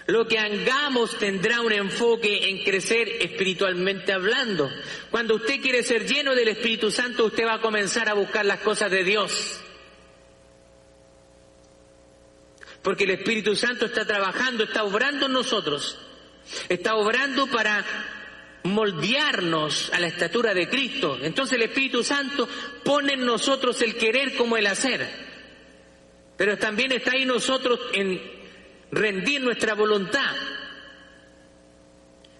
Lo 0.06 0.26
que 0.26 0.38
hagamos 0.38 1.18
tendrá 1.18 1.60
un 1.60 1.72
enfoque 1.72 2.48
en 2.48 2.62
crecer 2.64 3.08
espiritualmente 3.20 4.12
hablando. 4.12 4.70
Cuando 5.10 5.34
usted 5.34 5.60
quiere 5.60 5.82
ser 5.82 6.06
lleno 6.06 6.34
del 6.34 6.48
Espíritu 6.48 6.90
Santo, 6.90 7.26
usted 7.26 7.44
va 7.44 7.54
a 7.54 7.60
comenzar 7.60 8.08
a 8.08 8.14
buscar 8.14 8.44
las 8.46 8.60
cosas 8.60 8.90
de 8.90 9.02
Dios. 9.02 9.60
Porque 12.82 13.04
el 13.04 13.10
Espíritu 13.10 13.56
Santo 13.56 13.86
está 13.86 14.04
trabajando, 14.04 14.64
está 14.64 14.84
obrando 14.84 15.26
en 15.26 15.32
nosotros 15.32 15.98
Está 16.68 16.94
obrando 16.94 17.46
para 17.46 17.84
moldearnos 18.64 19.90
a 19.92 20.00
la 20.00 20.08
estatura 20.08 20.54
de 20.54 20.68
Cristo. 20.68 21.18
Entonces 21.22 21.56
el 21.56 21.62
Espíritu 21.62 22.02
Santo 22.02 22.48
pone 22.84 23.14
en 23.14 23.24
nosotros 23.24 23.80
el 23.82 23.96
querer 23.96 24.34
como 24.36 24.56
el 24.56 24.66
hacer. 24.66 25.08
Pero 26.36 26.58
también 26.58 26.92
está 26.92 27.12
ahí 27.12 27.24
nosotros 27.24 27.80
en 27.92 28.20
rendir 28.90 29.40
nuestra 29.40 29.74
voluntad. 29.74 30.34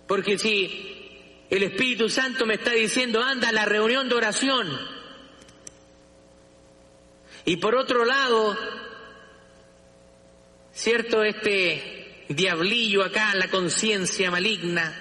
Porque 0.07 0.39
si 0.39 1.45
el 1.51 1.63
Espíritu 1.63 2.09
Santo 2.09 2.47
me 2.47 2.55
está 2.55 2.73
diciendo, 2.73 3.23
anda 3.23 3.49
a 3.49 3.53
la 3.53 3.65
reunión 3.65 4.09
de 4.09 4.15
oración, 4.15 4.97
y 7.45 7.57
por 7.59 7.77
otro 7.77 8.05
lado, 8.05 8.59
¿cierto? 10.73 11.23
Este 11.23 11.96
diablillo 12.29 13.05
acá, 13.05 13.35
la 13.35 13.49
conciencia 13.49 14.31
maligna, 14.31 14.95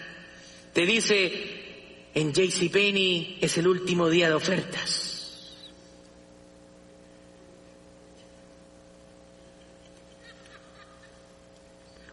te 0.73 0.85
dice, 0.85 2.09
en 2.13 2.33
JCPenney 2.33 3.39
es 3.41 3.57
el 3.57 3.67
último 3.67 4.09
día 4.09 4.29
de 4.29 4.35
ofertas. 4.35 5.11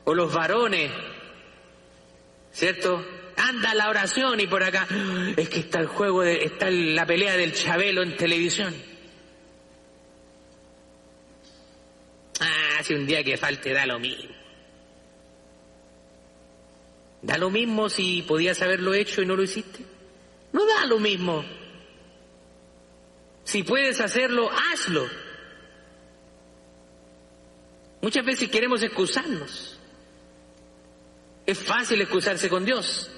O 0.04 0.14
los 0.14 0.32
varones, 0.32 0.90
¿cierto? 2.52 3.04
Anda 3.36 3.74
la 3.74 3.88
oración 3.88 4.40
y 4.40 4.46
por 4.46 4.62
acá, 4.62 4.86
es 5.36 5.48
que 5.48 5.60
está 5.60 5.80
el 5.80 5.86
juego, 5.86 6.22
de, 6.22 6.44
está 6.44 6.70
la 6.70 7.06
pelea 7.06 7.36
del 7.36 7.52
Chabelo 7.52 8.02
en 8.02 8.16
televisión. 8.16 8.74
Ah, 12.40 12.82
si 12.82 12.94
un 12.94 13.06
día 13.06 13.22
que 13.22 13.36
falte 13.36 13.72
da 13.72 13.86
lo 13.86 13.98
mismo. 13.98 14.41
¿Da 17.22 17.38
lo 17.38 17.50
mismo 17.50 17.88
si 17.88 18.22
podías 18.22 18.60
haberlo 18.62 18.94
hecho 18.94 19.22
y 19.22 19.26
no 19.26 19.36
lo 19.36 19.44
hiciste? 19.44 19.84
No 20.52 20.66
da 20.66 20.86
lo 20.86 20.98
mismo. 20.98 21.44
Si 23.44 23.62
puedes 23.62 24.00
hacerlo, 24.00 24.50
hazlo. 24.50 25.08
Muchas 28.00 28.24
veces 28.24 28.50
queremos 28.50 28.82
excusarnos. 28.82 29.78
Es 31.46 31.58
fácil 31.58 32.00
excusarse 32.00 32.48
con 32.48 32.64
Dios, 32.64 33.10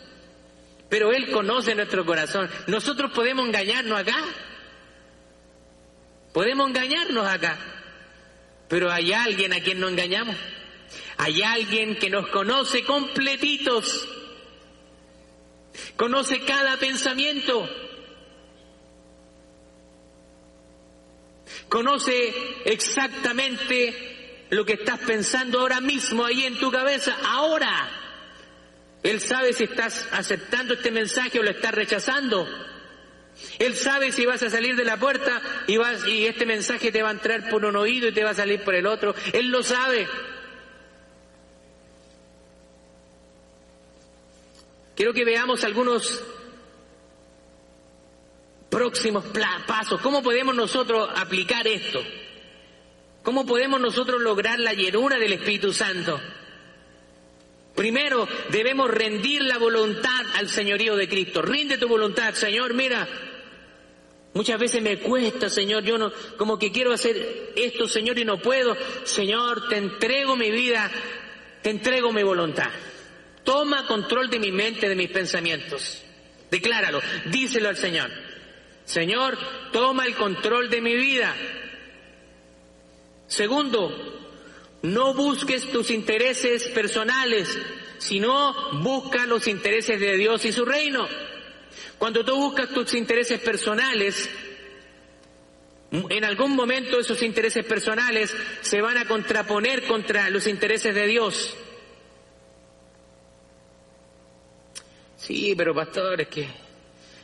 pero 0.89 1.11
Él 1.13 1.31
conoce 1.31 1.75
nuestro 1.75 2.05
corazón. 2.05 2.49
Nosotros 2.67 3.11
podemos 3.13 3.47
engañarnos 3.47 3.99
acá. 3.99 4.17
Podemos 6.33 6.69
engañarnos 6.69 7.27
acá, 7.27 7.57
pero 8.69 8.91
hay 8.91 9.13
alguien 9.13 9.53
a 9.53 9.61
quien 9.61 9.79
no 9.79 9.89
engañamos. 9.89 10.37
Hay 11.17 11.43
alguien 11.43 11.97
que 11.97 12.11
nos 12.11 12.29
conoce 12.29 12.85
completitos, 12.85 14.09
conoce 15.97 16.41
cada 16.41 16.77
pensamiento, 16.77 17.69
conoce 21.69 22.35
exactamente 22.65 24.47
lo 24.51 24.65
que 24.65 24.75
estás 24.75 25.01
pensando 25.01 25.61
ahora 25.61 25.81
mismo 25.81 26.25
ahí 26.25 26.45
en 26.45 26.59
tu 26.59 26.71
cabeza, 26.71 27.17
ahora. 27.25 28.01
Él 29.03 29.21
sabe 29.21 29.53
si 29.53 29.65
estás 29.65 30.09
aceptando 30.13 30.75
este 30.75 30.91
mensaje 30.91 31.39
o 31.39 31.43
lo 31.43 31.51
estás 31.51 31.73
rechazando. 31.73 32.49
Él 33.59 33.75
sabe 33.75 34.13
si 34.13 34.25
vas 34.25 34.43
a 34.43 34.51
salir 34.51 34.77
de 34.77 34.85
la 34.85 34.97
puerta 34.97 35.43
y, 35.67 35.77
vas, 35.77 36.07
y 36.07 36.27
este 36.27 36.47
mensaje 36.47 36.93
te 36.93 37.03
va 37.03 37.09
a 37.09 37.13
entrar 37.13 37.51
por 37.51 37.65
un 37.65 37.77
oído 37.77 38.09
y 38.09 38.13
te 38.13 38.25
va 38.25 38.31
a 38.31 38.35
salir 38.35 38.63
por 38.63 38.75
el 38.75 38.87
otro. 38.87 39.15
Él 39.33 39.49
lo 39.49 39.63
sabe. 39.63 40.07
Quiero 44.95 45.13
que 45.13 45.25
veamos 45.25 45.65
algunos 45.65 46.23
próximos 48.71 49.25
pasos. 49.67 50.01
¿Cómo 50.01 50.23
podemos 50.23 50.55
nosotros 50.55 51.09
aplicar 51.15 51.67
esto? 51.67 52.01
¿Cómo 53.23 53.47
podemos 53.47 53.81
nosotros 53.81 54.21
lograr 54.21 54.61
la 54.61 54.75
llenura 54.75 55.19
del 55.19 55.33
Espíritu 55.33 55.73
Santo? 55.73 56.21
Primero, 57.75 58.29
debemos 58.51 58.89
rendir 58.91 59.43
la 59.43 59.59
voluntad 59.59 60.21
al 60.35 60.49
señorío 60.49 60.95
de 60.95 61.09
Cristo. 61.09 61.43
Rinde 61.43 61.79
tu 61.79 61.89
voluntad, 61.89 62.35
Señor, 62.35 62.75
mira. 62.75 63.09
Muchas 64.35 64.59
veces 64.59 64.83
me 64.83 64.99
cuesta, 64.99 65.49
Señor, 65.49 65.85
yo 65.85 65.97
no, 65.97 66.13
como 66.37 66.59
que 66.59 66.73
quiero 66.73 66.93
hacer 66.93 67.53
esto, 67.57 67.89
Señor, 67.89 68.19
y 68.19 68.25
no 68.25 68.39
puedo. 68.39 68.77
Señor, 69.05 69.69
te 69.69 69.77
entrego 69.77 70.37
mi 70.37 70.51
vida, 70.51 70.91
te 71.63 71.71
entrego 71.71 72.13
mi 72.13 72.23
voluntad. 72.23 72.71
Toma 73.45 73.87
control 73.87 74.31
de 74.31 74.39
mi 74.39 74.51
mente, 74.51 74.89
de 74.89 74.97
mis 74.97 75.11
pensamientos. 75.11 76.03
Decláralo, 76.51 77.01
díselo 77.27 77.69
al 77.69 77.77
Señor. 77.77 78.11
Señor, 78.85 79.39
toma 79.73 80.07
el 80.07 80.15
control 80.15 80.69
de 80.69 80.81
mi 80.81 80.95
vida. 80.95 81.35
Segundo, 83.27 84.15
no 84.83 85.15
busques 85.15 85.71
tus 85.71 85.91
intereses 85.91 86.69
personales, 86.69 87.49
sino 87.99 88.55
busca 88.83 89.27
los 89.27 89.47
intereses 89.47 89.99
de 89.99 90.17
Dios 90.17 90.45
y 90.45 90.53
su 90.53 90.65
reino. 90.65 91.09
Cuando 91.99 92.25
tú 92.25 92.37
buscas 92.37 92.69
tus 92.69 92.93
intereses 92.95 93.41
personales, 93.41 94.29
en 95.91 96.25
algún 96.25 96.55
momento 96.55 96.99
esos 96.99 97.23
intereses 97.23 97.65
personales 97.65 98.35
se 98.61 98.81
van 98.81 98.99
a 98.99 99.07
contraponer 99.07 99.87
contra 99.87 100.29
los 100.31 100.47
intereses 100.47 100.95
de 100.95 101.07
Dios. 101.07 101.57
Sí, 105.27 105.55
pero 105.57 105.75
pastor, 105.75 106.21
es 106.21 106.29
que 106.29 106.47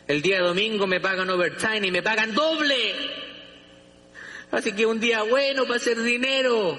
el 0.09 0.23
día 0.23 0.41
domingo 0.41 0.87
me 0.87 1.01
pagan 1.01 1.29
overtime 1.29 1.87
y 1.87 1.91
me 1.91 2.03
pagan 2.03 2.35
doble. 2.35 2.95
Así 4.51 4.73
que 4.73 4.87
un 4.87 4.99
día 4.99 5.23
bueno 5.25 5.65
para 5.65 5.77
hacer 5.77 6.01
dinero. 6.01 6.79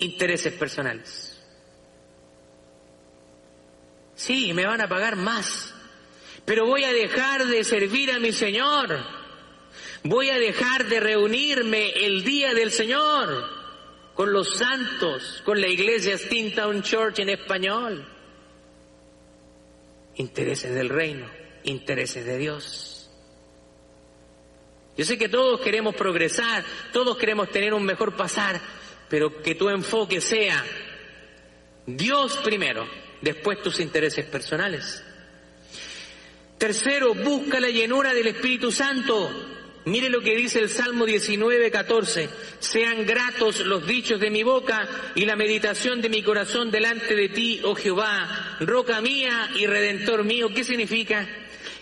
Intereses 0.00 0.52
personales. 0.54 1.40
Sí, 4.16 4.52
me 4.52 4.66
van 4.66 4.80
a 4.80 4.88
pagar 4.88 5.14
más. 5.14 5.72
Pero 6.44 6.66
voy 6.66 6.82
a 6.82 6.92
dejar 6.92 7.46
de 7.46 7.62
servir 7.62 8.10
a 8.10 8.18
mi 8.18 8.32
Señor. 8.32 8.98
Voy 10.02 10.30
a 10.30 10.38
dejar 10.38 10.86
de 10.86 10.98
reunirme 10.98 11.90
el 11.90 12.24
día 12.24 12.54
del 12.54 12.72
Señor 12.72 13.48
con 14.14 14.32
los 14.32 14.58
santos, 14.58 15.42
con 15.44 15.60
la 15.60 15.68
iglesia 15.68 16.18
Steamtown 16.18 16.82
Church 16.82 17.20
en 17.20 17.28
español 17.28 18.17
intereses 20.18 20.74
del 20.74 20.88
reino, 20.88 21.26
intereses 21.64 22.24
de 22.24 22.38
Dios. 22.38 23.10
Yo 24.96 25.04
sé 25.04 25.16
que 25.16 25.28
todos 25.28 25.60
queremos 25.60 25.94
progresar, 25.94 26.64
todos 26.92 27.16
queremos 27.16 27.50
tener 27.50 27.72
un 27.72 27.84
mejor 27.84 28.16
pasar, 28.16 28.60
pero 29.08 29.42
que 29.42 29.54
tu 29.54 29.68
enfoque 29.68 30.20
sea 30.20 30.64
Dios 31.86 32.36
primero, 32.44 32.86
después 33.22 33.62
tus 33.62 33.80
intereses 33.80 34.26
personales. 34.26 35.02
Tercero, 36.58 37.14
busca 37.14 37.60
la 37.60 37.68
llenura 37.68 38.12
del 38.12 38.26
Espíritu 38.26 38.72
Santo. 38.72 39.30
Mire 39.88 40.10
lo 40.10 40.20
que 40.20 40.36
dice 40.36 40.58
el 40.58 40.68
Salmo 40.68 41.06
19, 41.06 41.70
14. 41.70 42.28
Sean 42.58 43.06
gratos 43.06 43.60
los 43.60 43.86
dichos 43.86 44.20
de 44.20 44.28
mi 44.28 44.42
boca 44.42 44.86
y 45.14 45.24
la 45.24 45.34
meditación 45.34 46.02
de 46.02 46.10
mi 46.10 46.22
corazón 46.22 46.70
delante 46.70 47.16
de 47.16 47.30
ti, 47.30 47.62
oh 47.64 47.74
Jehová, 47.74 48.58
roca 48.60 49.00
mía 49.00 49.48
y 49.56 49.66
redentor 49.66 50.24
mío. 50.24 50.50
¿Qué 50.54 50.62
significa? 50.62 51.26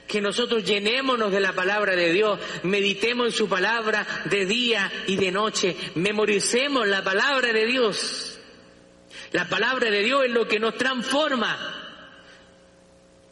Que 0.06 0.20
nosotros 0.20 0.64
llenémonos 0.64 1.32
de 1.32 1.40
la 1.40 1.52
palabra 1.52 1.96
de 1.96 2.12
Dios, 2.12 2.38
meditemos 2.62 3.26
en 3.26 3.32
su 3.32 3.48
palabra 3.48 4.06
de 4.26 4.46
día 4.46 4.88
y 5.08 5.16
de 5.16 5.32
noche, 5.32 5.76
memoricemos 5.96 6.86
la 6.86 7.02
palabra 7.02 7.52
de 7.52 7.66
Dios. 7.66 8.38
La 9.32 9.48
palabra 9.48 9.90
de 9.90 10.04
Dios 10.04 10.26
es 10.26 10.30
lo 10.30 10.46
que 10.46 10.60
nos 10.60 10.76
transforma. 10.76 11.85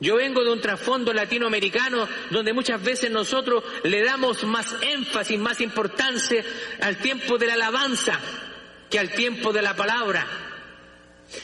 Yo 0.04 0.16
vengo 0.16 0.44
de 0.44 0.52
un 0.52 0.60
trasfondo 0.60 1.14
latinoamericano 1.14 2.06
donde 2.28 2.52
muchas 2.52 2.82
veces 2.82 3.10
nosotros 3.10 3.64
le 3.84 4.02
damos 4.02 4.44
más 4.44 4.76
énfasis, 4.82 5.38
más 5.38 5.62
importancia 5.62 6.44
al 6.82 6.98
tiempo 6.98 7.38
de 7.38 7.46
la 7.46 7.54
alabanza 7.54 8.20
que 8.90 8.98
al 8.98 9.14
tiempo 9.14 9.50
de 9.50 9.62
la 9.62 9.74
palabra. 9.74 10.26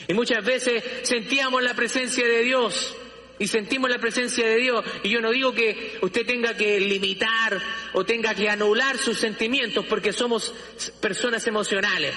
Y 0.08 0.12
muchas 0.12 0.44
veces 0.44 0.84
sentíamos 1.04 1.62
la 1.62 1.72
presencia 1.72 2.28
de 2.28 2.42
Dios 2.42 2.94
y 3.38 3.48
sentimos 3.48 3.88
la 3.88 3.98
presencia 3.98 4.46
de 4.46 4.56
Dios. 4.56 4.84
Y 5.04 5.08
yo 5.08 5.22
no 5.22 5.30
digo 5.30 5.54
que 5.54 5.96
usted 6.02 6.26
tenga 6.26 6.52
que 6.52 6.78
limitar 6.80 7.58
o 7.94 8.04
tenga 8.04 8.34
que 8.34 8.50
anular 8.50 8.98
sus 8.98 9.18
sentimientos 9.18 9.86
porque 9.86 10.12
somos 10.12 10.52
personas 11.00 11.46
emocionales. 11.46 12.14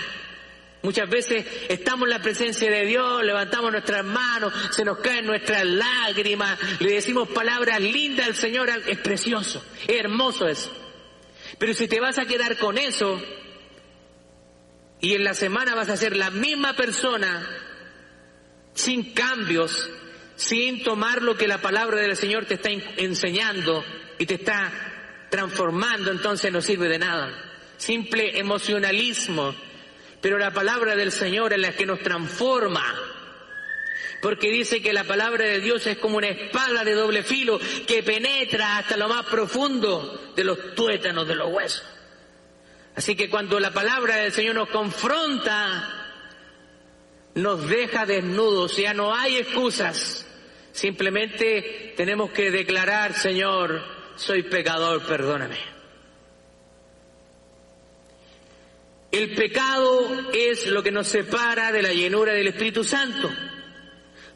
Muchas 0.84 1.10
veces 1.10 1.46
estamos 1.70 2.04
en 2.04 2.10
la 2.10 2.22
presencia 2.22 2.70
de 2.70 2.86
Dios, 2.86 3.24
levantamos 3.24 3.72
nuestras 3.72 4.04
manos, 4.04 4.54
se 4.72 4.84
nos 4.84 4.98
caen 5.00 5.26
nuestras 5.26 5.66
lágrimas, 5.66 6.60
le 6.82 6.96
decimos 6.96 7.30
palabras 7.30 7.80
lindas 7.80 8.28
al 8.28 8.36
Señor, 8.36 8.70
es 8.70 8.98
precioso, 8.98 9.64
es 9.88 9.98
hermoso 9.98 10.46
eso. 10.46 10.70
Pero 11.58 11.74
si 11.74 11.88
te 11.88 12.02
vas 12.02 12.20
a 12.20 12.26
quedar 12.26 12.58
con 12.58 12.78
eso 12.78 13.18
y 15.00 15.14
en 15.14 15.24
la 15.24 15.34
semana 15.34 15.74
vas 15.74 15.88
a 15.88 15.96
ser 15.96 16.18
la 16.18 16.32
misma 16.32 16.76
persona, 16.76 17.48
sin 18.74 19.14
cambios, 19.14 19.90
sin 20.36 20.84
tomar 20.84 21.22
lo 21.22 21.38
que 21.38 21.48
la 21.48 21.62
palabra 21.62 22.02
del 22.02 22.18
Señor 22.18 22.46
te 22.46 22.56
está 22.56 22.72
enseñando 22.98 23.86
y 24.20 24.26
te 24.26 24.34
está 24.34 24.70
transformando, 25.30 26.12
entonces 26.12 26.52
no 26.52 26.62
sirve 26.62 26.90
de 26.90 27.00
nada. 27.00 27.32
Simple 27.78 28.38
emocionalismo 28.38 29.56
pero 30.24 30.38
la 30.38 30.52
palabra 30.52 30.96
del 30.96 31.12
Señor 31.12 31.52
es 31.52 31.60
la 31.60 31.74
que 31.74 31.86
nos 31.86 32.00
transforma. 32.00 32.96
Porque 34.22 34.50
dice 34.50 34.82
que 34.82 34.94
la 34.94 35.04
palabra 35.04 35.44
de 35.44 35.60
Dios 35.60 35.86
es 35.86 35.98
como 35.98 36.16
una 36.16 36.30
espada 36.30 36.86
de 36.86 36.94
doble 36.94 37.24
filo 37.24 37.60
que 37.86 38.04
penetra 38.04 38.78
hasta 38.78 38.96
lo 38.96 39.10
más 39.10 39.26
profundo 39.26 40.32
de 40.34 40.46
los 40.46 40.76
tuétanos 40.76 41.28
de 41.28 41.36
los 41.36 41.52
huesos. 41.52 41.84
Así 42.96 43.18
que 43.18 43.30
cuando 43.30 43.60
la 43.60 43.72
palabra 43.72 44.16
del 44.16 44.32
Señor 44.32 44.56
nos 44.56 44.70
confronta, 44.70 46.14
nos 47.36 47.68
deja 47.68 48.06
desnudos, 48.06 48.78
ya 48.78 48.94
no 48.94 49.14
hay 49.14 49.36
excusas. 49.36 50.26
Simplemente 50.72 51.96
tenemos 51.98 52.32
que 52.32 52.50
declarar, 52.50 53.14
Señor, 53.14 53.84
soy 54.16 54.44
pecador, 54.44 55.06
perdóname. 55.06 55.73
El 59.14 59.36
pecado 59.36 60.32
es 60.34 60.66
lo 60.66 60.82
que 60.82 60.92
nos 60.92 61.08
separa 61.08 61.72
de 61.72 61.84
la 61.84 61.94
llenura 61.94 62.34
del 62.34 62.48
Espíritu 62.48 62.84
Santo. 62.84 63.30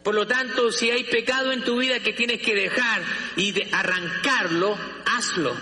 Por 0.04 0.14
lo 0.14 0.28
tanto, 0.28 0.72
si 0.72 0.92
hay 0.92 1.04
pecado 1.06 1.52
en 1.52 1.64
tu 1.64 1.80
vida 1.80 2.00
que 2.00 2.14
tienes 2.14 2.40
que 2.44 2.54
dejar 2.54 3.02
y 3.36 3.54
de 3.54 3.68
arrancarlo, 3.72 4.78
hazlo. 5.04 5.56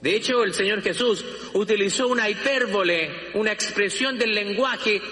De 0.00 0.14
hecho, 0.14 0.44
el 0.44 0.54
Señor 0.54 0.80
Jesús 0.80 1.24
utilizó 1.54 2.06
una 2.06 2.30
hipérbole, 2.30 3.32
una 3.34 3.50
expresión 3.50 4.16
del 4.16 4.32
lenguaje 4.32 5.02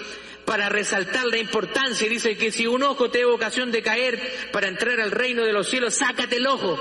para 0.44 0.68
resaltar 0.68 1.26
la 1.26 1.38
importancia. 1.38 2.08
Dice 2.08 2.36
que 2.36 2.52
si 2.52 2.68
un 2.68 2.84
ojo 2.84 3.10
te 3.10 3.22
da 3.22 3.28
ocasión 3.28 3.72
de 3.72 3.82
caer 3.82 4.48
para 4.52 4.68
entrar 4.68 5.00
al 5.00 5.10
reino 5.10 5.42
de 5.42 5.52
los 5.52 5.68
cielos, 5.68 5.94
sácate 5.94 6.36
el 6.36 6.46
ojo. 6.46 6.78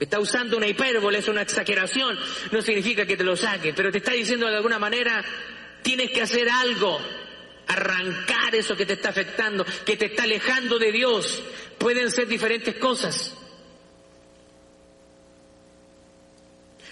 Está 0.00 0.18
usando 0.18 0.56
una 0.56 0.66
hipérbole, 0.66 1.18
es 1.18 1.28
una 1.28 1.42
exageración, 1.42 2.18
no 2.50 2.62
significa 2.62 3.04
que 3.04 3.18
te 3.18 3.22
lo 3.22 3.36
saque, 3.36 3.74
pero 3.74 3.92
te 3.92 3.98
está 3.98 4.12
diciendo 4.12 4.46
de 4.46 4.56
alguna 4.56 4.78
manera, 4.78 5.22
tienes 5.82 6.10
que 6.10 6.22
hacer 6.22 6.48
algo, 6.48 6.98
arrancar 7.66 8.54
eso 8.54 8.74
que 8.74 8.86
te 8.86 8.94
está 8.94 9.10
afectando, 9.10 9.66
que 9.84 9.98
te 9.98 10.06
está 10.06 10.22
alejando 10.22 10.78
de 10.78 10.90
Dios. 10.90 11.42
Pueden 11.76 12.10
ser 12.10 12.28
diferentes 12.28 12.76
cosas. 12.76 13.36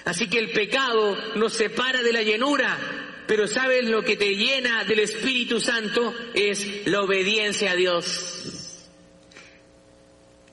Así 0.05 0.29
que 0.29 0.39
el 0.39 0.51
pecado 0.51 1.17
nos 1.37 1.55
separa 1.55 2.03
de 2.03 2.13
la 2.13 2.23
llenura, 2.23 2.79
pero 3.27 3.47
sabes 3.47 3.87
lo 3.89 4.03
que 4.03 4.17
te 4.17 4.37
llena 4.37 4.85
del 4.85 5.01
Espíritu 5.01 5.61
Santo 5.61 6.15
es 6.35 6.87
la 6.87 7.01
obediencia 7.01 7.71
a 7.71 7.75
Dios. 7.75 8.68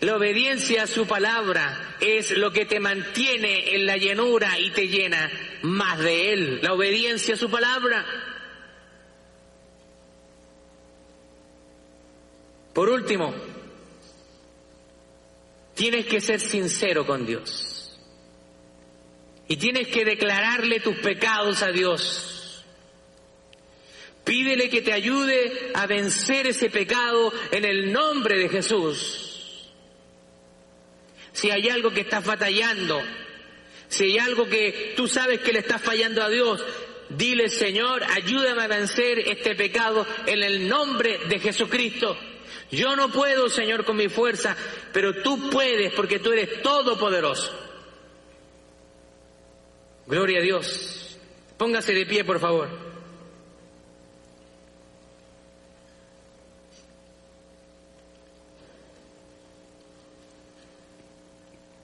La 0.02 0.18
obediencia 0.18 0.84
a 0.84 0.88
su 0.88 1.08
palabra 1.08 1.96
es 2.02 2.32
lo 2.38 2.52
que 2.52 2.66
te 2.66 2.80
mantiene 2.80 3.76
en 3.76 3.86
la 3.86 3.96
llenura 3.96 4.60
y 4.60 4.72
te 4.72 4.88
llena 4.88 5.32
más 5.62 6.00
de 6.00 6.34
Él. 6.34 6.60
La 6.62 6.74
obediencia 6.74 7.36
a 7.36 7.38
su 7.38 7.50
palabra. 7.50 8.06
Por 12.74 12.90
último, 12.90 13.34
tienes 15.76 16.06
que 16.08 16.20
ser 16.20 16.42
sincero 16.42 17.06
con 17.06 17.26
Dios. 17.26 17.98
Y 19.48 19.56
tienes 19.56 19.88
que 19.88 20.04
declararle 20.04 20.82
tus 20.82 20.98
pecados 20.98 21.64
a 21.64 21.72
Dios. 21.72 22.66
Pídele 24.26 24.70
que 24.70 24.82
te 24.82 24.92
ayude 24.92 25.72
a 25.74 25.86
vencer 25.86 26.48
ese 26.48 26.70
pecado 26.70 27.32
en 27.52 27.64
el 27.64 27.94
nombre 27.94 28.38
de 28.40 28.50
Jesús 28.50 29.25
si 31.36 31.52
hay 31.52 31.68
algo 31.68 31.92
que 31.92 32.02
estás 32.02 32.26
batallando, 32.26 33.02
si 33.90 34.06
hay 34.06 34.18
algo 34.20 34.48
que 34.48 34.94
tú 34.96 35.06
sabes 35.06 35.42
que 35.42 35.52
le 35.52 35.60
estás 35.60 35.82
fallando 35.82 36.24
a 36.24 36.30
Dios, 36.30 36.64
dile 37.10 37.50
Señor, 37.50 38.04
ayúdame 38.06 38.64
a 38.64 38.68
vencer 38.68 39.20
este 39.20 39.54
pecado 39.54 40.08
en 40.26 40.42
el 40.42 40.70
nombre 40.70 41.20
de 41.28 41.40
Jesucristo. 41.40 42.18
Yo 42.72 42.96
no 42.96 43.12
puedo, 43.12 43.50
Señor, 43.50 43.84
con 43.84 43.98
mi 43.98 44.08
fuerza, 44.08 44.56
pero 44.94 45.22
tú 45.22 45.50
puedes 45.50 45.94
porque 45.94 46.20
tú 46.20 46.32
eres 46.32 46.62
todopoderoso. 46.62 47.54
Gloria 50.08 50.40
a 50.40 50.42
Dios. 50.42 51.18
Póngase 51.58 51.94
de 51.94 52.06
pie, 52.06 52.24
por 52.24 52.40
favor. 52.40 52.85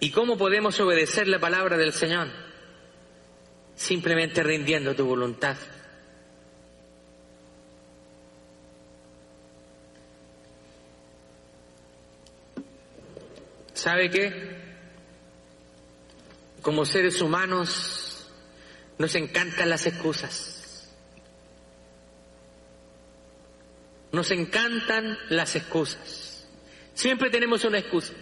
¿Y 0.03 0.09
cómo 0.09 0.35
podemos 0.35 0.79
obedecer 0.79 1.27
la 1.27 1.37
palabra 1.37 1.77
del 1.77 1.93
Señor? 1.93 2.27
Simplemente 3.75 4.41
rindiendo 4.41 4.95
tu 4.95 5.05
voluntad. 5.05 5.55
¿Sabe 13.75 14.09
qué? 14.09 14.57
Como 16.63 16.83
seres 16.83 17.21
humanos 17.21 18.27
nos 18.97 19.13
encantan 19.13 19.69
las 19.69 19.85
excusas. 19.85 20.89
Nos 24.11 24.31
encantan 24.31 25.15
las 25.29 25.55
excusas. 25.55 26.47
Siempre 26.95 27.29
tenemos 27.29 27.63
una 27.65 27.77
excusa. 27.77 28.13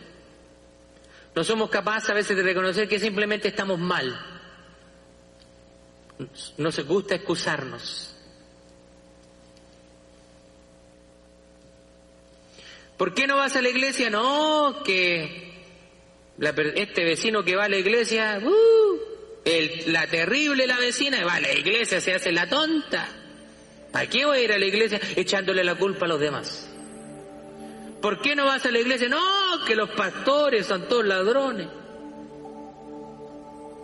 No 1.35 1.43
somos 1.43 1.69
capaces 1.69 2.09
a 2.09 2.13
veces 2.13 2.35
de 2.35 2.43
reconocer 2.43 2.87
que 2.87 2.99
simplemente 2.99 3.47
estamos 3.47 3.79
mal. 3.79 4.19
Nos 6.57 6.79
gusta 6.85 7.15
excusarnos. 7.15 8.15
¿Por 12.97 13.13
qué 13.13 13.27
no 13.27 13.37
vas 13.37 13.55
a 13.55 13.61
la 13.61 13.69
iglesia? 13.69 14.09
No, 14.09 14.83
que 14.83 15.49
este 16.75 17.05
vecino 17.05 17.43
que 17.43 17.55
va 17.55 17.65
a 17.65 17.69
la 17.69 17.77
iglesia, 17.77 18.41
uh, 18.43 18.99
la 19.87 20.05
terrible 20.07 20.67
la 20.67 20.77
vecina, 20.77 21.23
va 21.23 21.35
a 21.35 21.39
la 21.39 21.53
iglesia, 21.53 22.01
se 22.01 22.13
hace 22.13 22.33
la 22.33 22.49
tonta. 22.49 23.07
¿Para 23.93 24.07
qué 24.07 24.25
voy 24.25 24.39
a 24.39 24.41
ir 24.41 24.51
a 24.51 24.59
la 24.59 24.65
iglesia 24.65 24.99
echándole 25.15 25.63
la 25.63 25.75
culpa 25.75 26.05
a 26.05 26.09
los 26.09 26.19
demás? 26.19 26.68
¿Por 28.01 28.21
qué 28.21 28.35
no 28.35 28.45
vas 28.45 28.65
a 28.65 28.71
la 28.71 28.79
iglesia? 28.79 29.09
No, 29.09 29.65
que 29.65 29.75
los 29.75 29.89
pastores 29.89 30.65
son 30.65 30.87
todos 30.87 31.05
ladrones. 31.05 31.67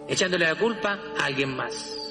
Echándole 0.08 0.46
la 0.46 0.56
culpa 0.56 1.00
a 1.18 1.26
alguien 1.26 1.56
más. 1.56 2.06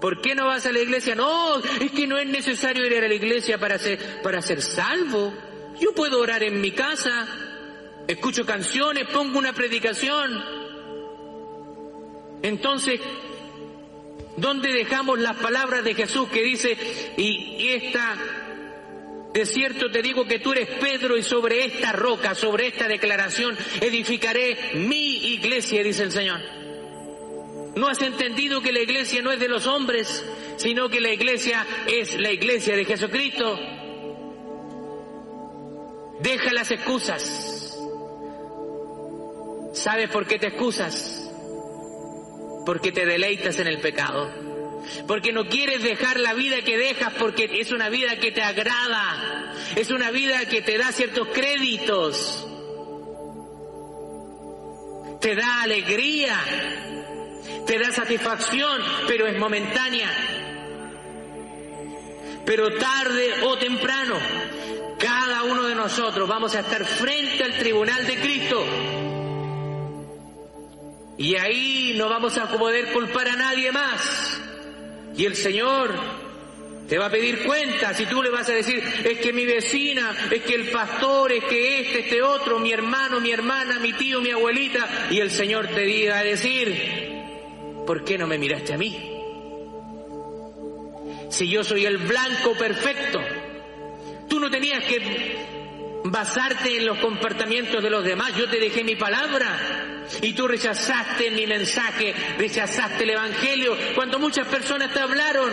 ¿Por 0.00 0.22
qué 0.22 0.34
no 0.34 0.46
vas 0.46 0.64
a 0.64 0.72
la 0.72 0.78
iglesia? 0.78 1.14
No, 1.14 1.58
es 1.58 1.90
que 1.92 2.06
no 2.06 2.18
es 2.18 2.26
necesario 2.26 2.86
ir 2.86 3.04
a 3.04 3.08
la 3.08 3.14
iglesia 3.14 3.58
para 3.58 3.78
ser, 3.78 4.22
para 4.22 4.40
ser 4.40 4.62
salvo. 4.62 5.32
Yo 5.78 5.92
puedo 5.92 6.20
orar 6.20 6.42
en 6.42 6.60
mi 6.60 6.72
casa, 6.72 7.28
escucho 8.08 8.46
canciones, 8.46 9.08
pongo 9.08 9.38
una 9.38 9.52
predicación. 9.52 10.42
Entonces, 12.42 13.00
¿dónde 14.38 14.72
dejamos 14.72 15.18
las 15.18 15.36
palabras 15.36 15.84
de 15.84 15.94
Jesús 15.94 16.28
que 16.30 16.42
dice, 16.42 16.76
y, 17.18 17.68
esta, 17.68 18.16
de 19.32 19.46
cierto 19.46 19.90
te 19.90 20.02
digo 20.02 20.24
que 20.26 20.40
tú 20.40 20.52
eres 20.52 20.68
Pedro 20.80 21.16
y 21.16 21.22
sobre 21.22 21.64
esta 21.64 21.92
roca, 21.92 22.34
sobre 22.34 22.66
esta 22.66 22.88
declaración, 22.88 23.56
edificaré 23.80 24.74
mi 24.74 25.34
iglesia, 25.34 25.84
dice 25.84 26.02
el 26.02 26.12
Señor? 26.12 26.40
¿No 27.76 27.88
has 27.88 28.02
entendido 28.02 28.60
que 28.60 28.72
la 28.72 28.80
iglesia 28.80 29.22
no 29.22 29.30
es 29.30 29.38
de 29.38 29.48
los 29.48 29.66
hombres, 29.68 30.24
sino 30.56 30.88
que 30.88 31.00
la 31.00 31.12
iglesia 31.12 31.64
es 31.86 32.18
la 32.18 32.32
iglesia 32.32 32.74
de 32.74 32.84
Jesucristo? 32.84 33.58
Deja 36.20 36.52
las 36.52 36.70
excusas. 36.72 37.78
¿Sabes 39.72 40.10
por 40.10 40.26
qué 40.26 40.38
te 40.38 40.48
excusas? 40.48 41.30
Porque 42.66 42.90
te 42.90 43.06
deleitas 43.06 43.60
en 43.60 43.68
el 43.68 43.78
pecado. 43.78 44.49
Porque 45.06 45.32
no 45.32 45.46
quieres 45.46 45.82
dejar 45.82 46.18
la 46.20 46.34
vida 46.34 46.62
que 46.62 46.78
dejas 46.78 47.12
porque 47.18 47.48
es 47.60 47.72
una 47.72 47.88
vida 47.88 48.16
que 48.16 48.32
te 48.32 48.42
agrada. 48.42 49.54
Es 49.76 49.90
una 49.90 50.10
vida 50.10 50.46
que 50.46 50.62
te 50.62 50.78
da 50.78 50.92
ciertos 50.92 51.28
créditos. 51.28 52.46
Te 55.20 55.34
da 55.34 55.62
alegría 55.62 56.36
te 57.70 57.78
da 57.78 57.92
satisfacción, 57.92 58.82
pero 59.06 59.28
es 59.28 59.38
momentánea. 59.38 60.10
Pero 62.44 62.74
tarde 62.78 63.44
o 63.44 63.56
temprano, 63.58 64.16
cada 64.98 65.44
uno 65.44 65.62
de 65.62 65.76
nosotros 65.76 66.28
vamos 66.28 66.54
a 66.56 66.60
estar 66.60 66.84
frente 66.84 67.44
al 67.44 67.56
tribunal 67.58 68.04
de 68.08 68.20
Cristo. 68.20 68.66
Y 71.16 71.36
ahí 71.36 71.94
no 71.96 72.08
vamos 72.08 72.36
a 72.38 72.50
poder 72.50 72.92
culpar 72.92 73.28
a 73.28 73.36
nadie 73.36 73.70
más. 73.70 74.39
Y 75.20 75.26
el 75.26 75.36
Señor 75.36 75.94
te 76.88 76.96
va 76.96 77.04
a 77.04 77.10
pedir 77.10 77.44
cuentas 77.44 78.00
y 78.00 78.06
tú 78.06 78.22
le 78.22 78.30
vas 78.30 78.48
a 78.48 78.54
decir, 78.54 78.82
es 79.04 79.18
que 79.18 79.34
mi 79.34 79.44
vecina, 79.44 80.16
es 80.30 80.40
que 80.40 80.54
el 80.54 80.70
pastor, 80.70 81.30
es 81.30 81.44
que 81.44 81.82
este, 81.82 81.98
este 81.98 82.22
otro, 82.22 82.58
mi 82.58 82.72
hermano, 82.72 83.20
mi 83.20 83.30
hermana, 83.30 83.78
mi 83.80 83.92
tío, 83.92 84.22
mi 84.22 84.30
abuelita. 84.30 85.08
Y 85.10 85.20
el 85.20 85.30
Señor 85.30 85.68
te 85.68 85.82
diga 85.82 86.20
a 86.20 86.24
decir, 86.24 87.22
¿por 87.86 88.02
qué 88.02 88.16
no 88.16 88.26
me 88.26 88.38
miraste 88.38 88.72
a 88.72 88.78
mí? 88.78 88.96
Si 91.28 91.46
yo 91.50 91.64
soy 91.64 91.84
el 91.84 91.98
blanco 91.98 92.54
perfecto, 92.56 93.20
tú 94.26 94.40
no 94.40 94.50
tenías 94.50 94.82
que 94.84 95.36
basarte 96.02 96.78
en 96.78 96.86
los 96.86 96.96
comportamientos 96.96 97.82
de 97.82 97.90
los 97.90 98.02
demás, 98.02 98.34
yo 98.38 98.48
te 98.48 98.58
dejé 98.58 98.84
mi 98.84 98.96
palabra 98.96 99.89
y 100.22 100.32
tú 100.32 100.48
rechazaste 100.48 101.30
mi 101.30 101.46
mensaje, 101.46 102.14
rechazaste 102.38 103.04
el 103.04 103.10
Evangelio, 103.10 103.76
cuando 103.94 104.18
muchas 104.18 104.46
personas 104.48 104.92
te 104.92 105.00
hablaron 105.00 105.50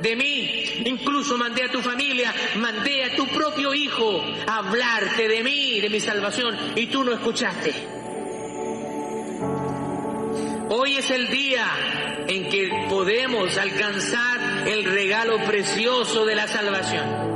de 0.00 0.16
mí, 0.16 0.64
incluso 0.86 1.36
mandé 1.36 1.64
a 1.64 1.70
tu 1.70 1.80
familia, 1.82 2.32
mandé 2.56 3.04
a 3.04 3.16
tu 3.16 3.26
propio 3.28 3.74
hijo 3.74 4.22
a 4.46 4.58
hablarte 4.58 5.28
de 5.28 5.42
mí, 5.42 5.80
de 5.80 5.90
mi 5.90 6.00
salvación, 6.00 6.56
y 6.74 6.86
tú 6.86 7.04
no 7.04 7.12
escuchaste. 7.12 7.72
Hoy 10.72 10.96
es 10.96 11.10
el 11.10 11.28
día 11.28 11.66
en 12.28 12.48
que 12.48 12.86
podemos 12.88 13.58
alcanzar 13.58 14.68
el 14.68 14.84
regalo 14.84 15.38
precioso 15.44 16.24
de 16.24 16.36
la 16.36 16.46
salvación. 16.46 17.29